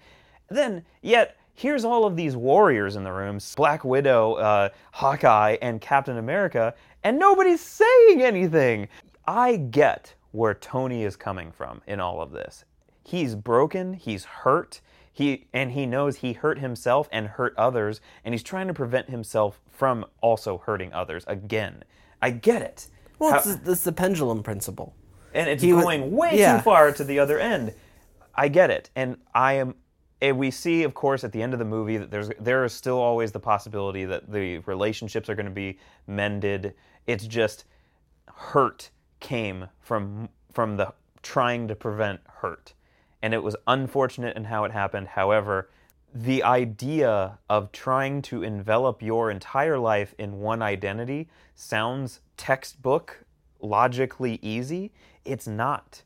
Then, 0.49 0.85
yet, 1.01 1.35
here's 1.53 1.83
all 1.83 2.05
of 2.05 2.15
these 2.15 2.37
warriors 2.37 2.95
in 2.95 3.03
the 3.03 3.11
rooms 3.11 3.53
Black 3.55 3.83
Widow, 3.83 4.35
uh, 4.35 4.69
Hawkeye, 4.93 5.57
and 5.61 5.81
Captain 5.81 6.17
America, 6.17 6.73
and 7.03 7.19
nobody's 7.19 7.59
saying 7.61 8.21
anything. 8.21 8.87
I 9.27 9.57
get 9.57 10.13
where 10.31 10.53
Tony 10.53 11.03
is 11.03 11.15
coming 11.15 11.51
from 11.51 11.81
in 11.87 11.99
all 11.99 12.21
of 12.21 12.31
this. 12.31 12.65
He's 13.03 13.35
broken, 13.35 13.93
he's 13.93 14.25
hurt, 14.25 14.81
he 15.11 15.47
and 15.53 15.71
he 15.71 15.85
knows 15.85 16.17
he 16.17 16.33
hurt 16.33 16.59
himself 16.59 17.07
and 17.11 17.27
hurt 17.27 17.55
others, 17.57 18.01
and 18.23 18.33
he's 18.33 18.43
trying 18.43 18.67
to 18.67 18.73
prevent 18.73 19.09
himself 19.09 19.59
from 19.71 20.05
also 20.21 20.57
hurting 20.59 20.93
others 20.93 21.23
again. 21.27 21.83
I 22.21 22.31
get 22.31 22.61
it. 22.61 22.87
Well, 23.17 23.31
How- 23.31 23.37
it's, 23.37 23.47
it's 23.47 23.83
the 23.83 23.91
pendulum 23.91 24.43
principle. 24.43 24.93
and 25.33 25.49
it's 25.49 25.63
He 25.63 25.71
going 25.71 26.11
way 26.15 26.37
yeah. 26.37 26.57
too 26.57 26.63
far 26.63 26.91
to 26.91 27.03
the 27.03 27.19
other 27.19 27.39
end. 27.39 27.73
I 28.35 28.47
get 28.49 28.69
it, 28.69 28.89
and 28.95 29.17
I 29.33 29.53
am 29.53 29.75
And 30.21 30.37
we 30.37 30.51
see, 30.51 30.83
of 30.83 30.93
course, 30.93 31.23
at 31.23 31.31
the 31.31 31.41
end 31.41 31.53
of 31.53 31.59
the 31.59 31.65
movie 31.65 31.97
that 31.97 32.11
there's 32.11 32.29
there 32.39 32.63
is 32.65 32.73
still 32.73 32.99
always 32.99 33.31
the 33.31 33.39
possibility 33.39 34.05
that 34.05 34.31
the 34.31 34.59
relationships 34.59 35.29
are 35.29 35.35
going 35.35 35.45
to 35.47 35.51
be 35.51 35.79
mended. 36.05 36.73
It's 37.07 37.25
just 37.25 37.65
hurt 38.35 38.91
came 39.19 39.67
from 39.79 40.29
from 40.51 40.77
the 40.77 40.93
trying 41.21 41.67
to 41.67 41.75
prevent 41.75 42.21
hurt, 42.41 42.73
and 43.21 43.33
it 43.33 43.43
was 43.43 43.55
unfortunate 43.67 44.35
in 44.35 44.45
how 44.45 44.63
it 44.63 44.71
happened. 44.71 45.09
However, 45.09 45.69
the 46.13 46.43
idea 46.43 47.37
of 47.49 47.71
trying 47.71 48.21
to 48.23 48.43
envelop 48.43 49.01
your 49.01 49.29
entire 49.29 49.77
life 49.77 50.15
in 50.17 50.39
one 50.39 50.61
identity 50.61 51.27
sounds 51.53 52.21
textbook 52.37 53.25
logically 53.59 54.39
easy. 54.41 54.91
It's 55.25 55.47
not. 55.47 56.03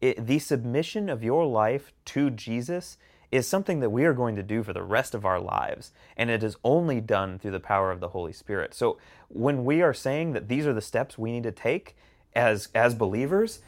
It, 0.00 0.26
the 0.26 0.38
submission 0.38 1.08
of 1.08 1.22
your 1.22 1.46
life 1.46 1.92
to 2.06 2.30
Jesus 2.30 2.98
is 3.30 3.48
something 3.48 3.80
that 3.80 3.90
we 3.90 4.04
are 4.04 4.12
going 4.12 4.36
to 4.36 4.42
do 4.42 4.62
for 4.62 4.72
the 4.72 4.82
rest 4.82 5.14
of 5.14 5.24
our 5.24 5.40
lives, 5.40 5.92
and 6.16 6.30
it 6.30 6.42
is 6.42 6.56
only 6.62 7.00
done 7.00 7.38
through 7.38 7.50
the 7.50 7.60
power 7.60 7.90
of 7.90 8.00
the 8.00 8.08
Holy 8.08 8.32
Spirit. 8.32 8.74
So 8.74 8.98
when 9.28 9.64
we 9.64 9.82
are 9.82 9.94
saying 9.94 10.32
that 10.32 10.48
these 10.48 10.66
are 10.66 10.72
the 10.72 10.80
steps 10.80 11.18
we 11.18 11.32
need 11.32 11.42
to 11.44 11.52
take 11.52 11.96
as 12.34 12.68
as 12.74 12.94
believers, 12.94 13.60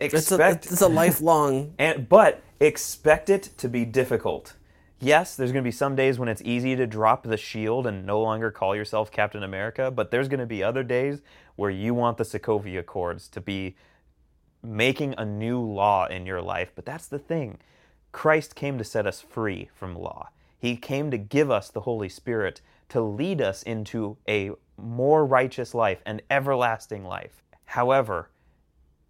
expect 0.00 0.64
it's 0.64 0.70
a, 0.70 0.72
it's 0.72 0.80
a 0.82 0.88
lifelong 0.88 1.74
and 1.78 2.08
but 2.08 2.42
expect 2.60 3.30
it 3.30 3.50
to 3.58 3.68
be 3.68 3.84
difficult. 3.84 4.54
Yes, 4.98 5.36
there's 5.36 5.52
going 5.52 5.62
to 5.62 5.68
be 5.68 5.72
some 5.72 5.94
days 5.94 6.18
when 6.18 6.28
it's 6.28 6.40
easy 6.42 6.74
to 6.74 6.86
drop 6.86 7.22
the 7.22 7.36
shield 7.36 7.86
and 7.86 8.06
no 8.06 8.20
longer 8.20 8.50
call 8.50 8.74
yourself 8.74 9.10
Captain 9.10 9.42
America, 9.42 9.90
but 9.90 10.10
there's 10.10 10.28
going 10.28 10.40
to 10.40 10.46
be 10.46 10.62
other 10.62 10.82
days 10.82 11.20
where 11.56 11.70
you 11.70 11.92
want 11.92 12.16
the 12.16 12.24
Sokovia 12.24 12.78
Accords 12.78 13.28
to 13.28 13.42
be 13.42 13.76
making 14.62 15.14
a 15.18 15.24
new 15.24 15.60
law 15.60 16.06
in 16.06 16.24
your 16.24 16.40
life. 16.40 16.72
But 16.74 16.86
that's 16.86 17.08
the 17.08 17.18
thing 17.18 17.58
Christ 18.12 18.54
came 18.54 18.78
to 18.78 18.84
set 18.84 19.06
us 19.06 19.20
free 19.20 19.68
from 19.74 19.94
law. 19.94 20.30
He 20.58 20.76
came 20.76 21.10
to 21.10 21.18
give 21.18 21.50
us 21.50 21.68
the 21.68 21.82
Holy 21.82 22.08
Spirit 22.08 22.62
to 22.88 23.02
lead 23.02 23.42
us 23.42 23.62
into 23.62 24.16
a 24.26 24.52
more 24.78 25.26
righteous 25.26 25.74
life, 25.74 26.00
an 26.06 26.22
everlasting 26.30 27.04
life. 27.04 27.42
However, 27.66 28.30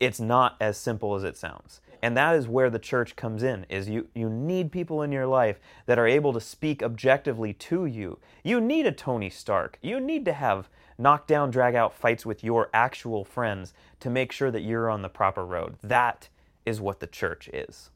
it's 0.00 0.20
not 0.20 0.56
as 0.60 0.76
simple 0.76 1.14
as 1.14 1.24
it 1.24 1.36
sounds. 1.36 1.80
And 2.02 2.16
that 2.16 2.36
is 2.36 2.46
where 2.46 2.70
the 2.70 2.78
church 2.78 3.16
comes 3.16 3.42
in 3.42 3.64
is 3.68 3.88
you 3.88 4.08
you 4.14 4.28
need 4.28 4.70
people 4.70 5.02
in 5.02 5.12
your 5.12 5.26
life 5.26 5.58
that 5.86 5.98
are 5.98 6.06
able 6.06 6.32
to 6.34 6.40
speak 6.40 6.82
objectively 6.82 7.52
to 7.54 7.86
you. 7.86 8.18
You 8.44 8.60
need 8.60 8.86
a 8.86 8.92
Tony 8.92 9.30
Stark. 9.30 9.78
You 9.82 9.98
need 9.98 10.24
to 10.26 10.32
have 10.32 10.68
knockdown 10.98 11.50
drag 11.50 11.74
out 11.74 11.94
fights 11.94 12.24
with 12.26 12.44
your 12.44 12.68
actual 12.72 13.24
friends 13.24 13.74
to 14.00 14.10
make 14.10 14.32
sure 14.32 14.50
that 14.50 14.62
you're 14.62 14.90
on 14.90 15.02
the 15.02 15.08
proper 15.08 15.44
road. 15.44 15.76
That 15.82 16.28
is 16.64 16.80
what 16.80 17.00
the 17.00 17.06
church 17.06 17.48
is. 17.48 17.90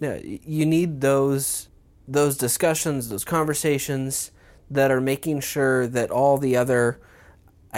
Yeah, 0.00 0.18
you 0.22 0.66
need 0.66 1.00
those 1.00 1.68
those 2.06 2.36
discussions, 2.36 3.08
those 3.08 3.24
conversations 3.24 4.30
that 4.70 4.90
are 4.90 5.00
making 5.00 5.40
sure 5.40 5.86
that 5.86 6.10
all 6.10 6.38
the 6.38 6.56
other 6.56 7.00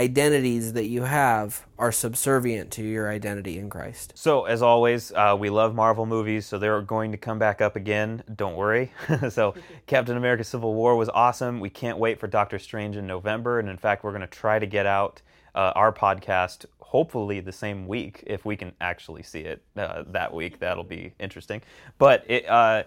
identities 0.01 0.73
that 0.73 0.87
you 0.87 1.03
have 1.03 1.67
are 1.79 1.93
subservient 1.93 2.71
to 2.71 2.83
your 2.83 3.11
identity 3.11 3.59
in 3.59 3.69
Christ. 3.69 4.15
So, 4.15 4.47
as 4.47 4.63
always, 4.63 5.13
uh, 5.13 5.37
we 5.39 5.51
love 5.51 5.75
Marvel 5.75 6.07
movies, 6.07 6.47
so 6.47 6.59
they're 6.59 6.81
going 6.81 7.13
to 7.13 7.19
come 7.19 7.39
back 7.39 7.61
up 7.61 7.77
again. 7.77 8.23
Don't 8.35 8.57
worry. 8.57 8.93
so, 9.29 9.55
Captain 9.87 10.17
America 10.17 10.43
Civil 10.43 10.73
War 10.75 10.97
was 10.97 11.11
awesome. 11.11 11.61
We 11.61 11.69
can't 11.69 11.99
wait 11.99 12.19
for 12.19 12.29
Doctor 12.29 12.59
Strange 12.59 12.97
in 12.97 13.07
November. 13.07 13.61
And 13.61 13.69
in 13.69 13.77
fact, 13.77 14.03
we're 14.03 14.13
going 14.13 14.23
to 14.23 14.27
try 14.27 14.59
to 14.59 14.67
get 14.67 14.87
out 14.87 15.21
uh, 15.55 15.73
our 15.75 15.93
podcast 15.93 16.65
hopefully 16.81 17.41
the 17.41 17.53
same 17.53 17.87
week 17.87 18.25
if 18.27 18.45
we 18.47 18.57
can 18.57 18.73
actually 18.81 19.23
see 19.23 19.41
it 19.41 19.63
uh, 19.77 20.03
that 20.07 20.33
week. 20.33 20.59
That'll 20.61 20.83
be 20.83 21.13
interesting. 21.21 21.61
But 21.99 22.25
it, 22.27 22.49
uh, 22.49 22.85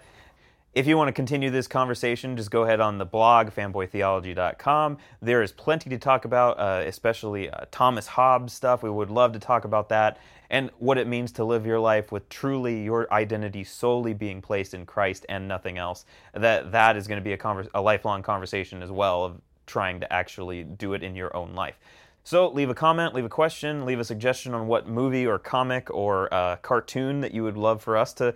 if 0.74 0.88
you 0.88 0.96
want 0.96 1.08
to 1.08 1.12
continue 1.12 1.50
this 1.50 1.68
conversation, 1.68 2.36
just 2.36 2.50
go 2.50 2.64
ahead 2.64 2.80
on 2.80 2.98
the 2.98 3.04
blog, 3.04 3.50
fanboytheology.com. 3.50 4.98
There 5.22 5.40
is 5.40 5.52
plenty 5.52 5.88
to 5.90 5.98
talk 5.98 6.24
about, 6.24 6.58
uh, 6.58 6.82
especially 6.84 7.48
uh, 7.48 7.66
Thomas 7.70 8.08
Hobbes 8.08 8.52
stuff. 8.52 8.82
We 8.82 8.90
would 8.90 9.10
love 9.10 9.32
to 9.34 9.38
talk 9.38 9.64
about 9.64 9.88
that 9.90 10.18
and 10.50 10.70
what 10.78 10.98
it 10.98 11.06
means 11.06 11.30
to 11.32 11.44
live 11.44 11.64
your 11.64 11.78
life 11.78 12.10
with 12.10 12.28
truly 12.28 12.82
your 12.82 13.12
identity 13.12 13.62
solely 13.62 14.14
being 14.14 14.42
placed 14.42 14.74
in 14.74 14.84
Christ 14.84 15.24
and 15.28 15.46
nothing 15.46 15.78
else. 15.78 16.06
That 16.32 16.72
That 16.72 16.96
is 16.96 17.06
going 17.06 17.22
to 17.22 17.24
be 17.24 17.34
a, 17.34 17.64
a 17.74 17.80
lifelong 17.80 18.22
conversation 18.22 18.82
as 18.82 18.90
well 18.90 19.24
of 19.24 19.40
trying 19.66 20.00
to 20.00 20.12
actually 20.12 20.64
do 20.64 20.94
it 20.94 21.02
in 21.02 21.14
your 21.14 21.34
own 21.36 21.54
life. 21.54 21.78
So 22.26 22.48
leave 22.48 22.70
a 22.70 22.74
comment, 22.74 23.14
leave 23.14 23.26
a 23.26 23.28
question, 23.28 23.84
leave 23.84 24.00
a 24.00 24.04
suggestion 24.04 24.54
on 24.54 24.66
what 24.66 24.88
movie 24.88 25.26
or 25.26 25.38
comic 25.38 25.92
or 25.92 26.32
uh, 26.32 26.56
cartoon 26.56 27.20
that 27.20 27.34
you 27.34 27.42
would 27.42 27.58
love 27.58 27.82
for 27.82 27.98
us 27.98 28.14
to 28.14 28.34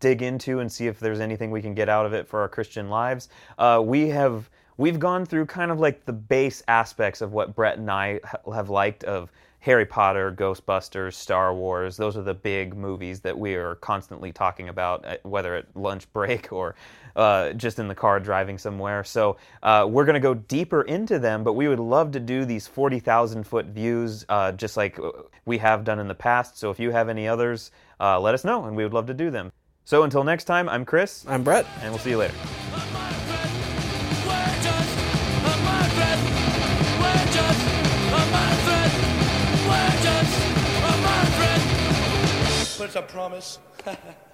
dig 0.00 0.22
into 0.22 0.60
and 0.60 0.72
see 0.72 0.86
if 0.86 0.98
there's 0.98 1.20
anything 1.20 1.50
we 1.50 1.60
can 1.60 1.74
get 1.74 1.90
out 1.90 2.06
of 2.06 2.14
it 2.14 2.26
for 2.26 2.40
our 2.40 2.48
Christian 2.48 2.88
lives. 2.88 3.28
Uh, 3.58 3.82
we 3.84 4.08
have 4.08 4.48
we've 4.78 4.98
gone 4.98 5.26
through 5.26 5.44
kind 5.44 5.70
of 5.70 5.78
like 5.78 6.06
the 6.06 6.14
base 6.14 6.62
aspects 6.66 7.20
of 7.20 7.34
what 7.34 7.54
Brett 7.54 7.76
and 7.76 7.90
I 7.90 8.20
have 8.54 8.70
liked 8.70 9.04
of 9.04 9.30
Harry 9.66 9.84
Potter, 9.84 10.30
Ghostbusters, 10.30 11.14
Star 11.14 11.52
Wars. 11.52 11.96
Those 11.96 12.16
are 12.16 12.22
the 12.22 12.32
big 12.32 12.76
movies 12.76 13.18
that 13.22 13.36
we 13.36 13.56
are 13.56 13.74
constantly 13.74 14.30
talking 14.30 14.68
about, 14.68 15.04
uh, 15.04 15.16
whether 15.24 15.56
at 15.56 15.66
lunch 15.74 16.10
break 16.12 16.52
or 16.52 16.76
uh, 17.16 17.52
just 17.54 17.80
in 17.80 17.88
the 17.88 17.94
car 17.94 18.20
driving 18.20 18.58
somewhere. 18.58 19.02
So 19.02 19.38
uh, 19.64 19.84
we're 19.90 20.04
going 20.04 20.14
to 20.14 20.20
go 20.20 20.34
deeper 20.34 20.82
into 20.82 21.18
them, 21.18 21.42
but 21.42 21.54
we 21.54 21.66
would 21.66 21.80
love 21.80 22.12
to 22.12 22.20
do 22.20 22.44
these 22.44 22.68
40,000 22.68 23.42
foot 23.42 23.66
views 23.66 24.24
uh, 24.28 24.52
just 24.52 24.76
like 24.76 25.00
uh, 25.00 25.10
we 25.46 25.58
have 25.58 25.82
done 25.82 25.98
in 25.98 26.06
the 26.06 26.14
past. 26.14 26.56
So 26.56 26.70
if 26.70 26.78
you 26.78 26.92
have 26.92 27.08
any 27.08 27.26
others, 27.26 27.72
uh, 27.98 28.20
let 28.20 28.34
us 28.34 28.44
know, 28.44 28.66
and 28.66 28.76
we 28.76 28.84
would 28.84 28.94
love 28.94 29.06
to 29.06 29.14
do 29.14 29.32
them. 29.32 29.50
So 29.84 30.04
until 30.04 30.22
next 30.22 30.44
time, 30.44 30.68
I'm 30.68 30.84
Chris. 30.84 31.24
I'm 31.26 31.42
Brett. 31.42 31.66
And 31.80 31.90
we'll 31.90 31.98
see 31.98 32.10
you 32.10 32.18
later. 32.18 32.34
A 42.96 43.02
promise. 43.02 43.58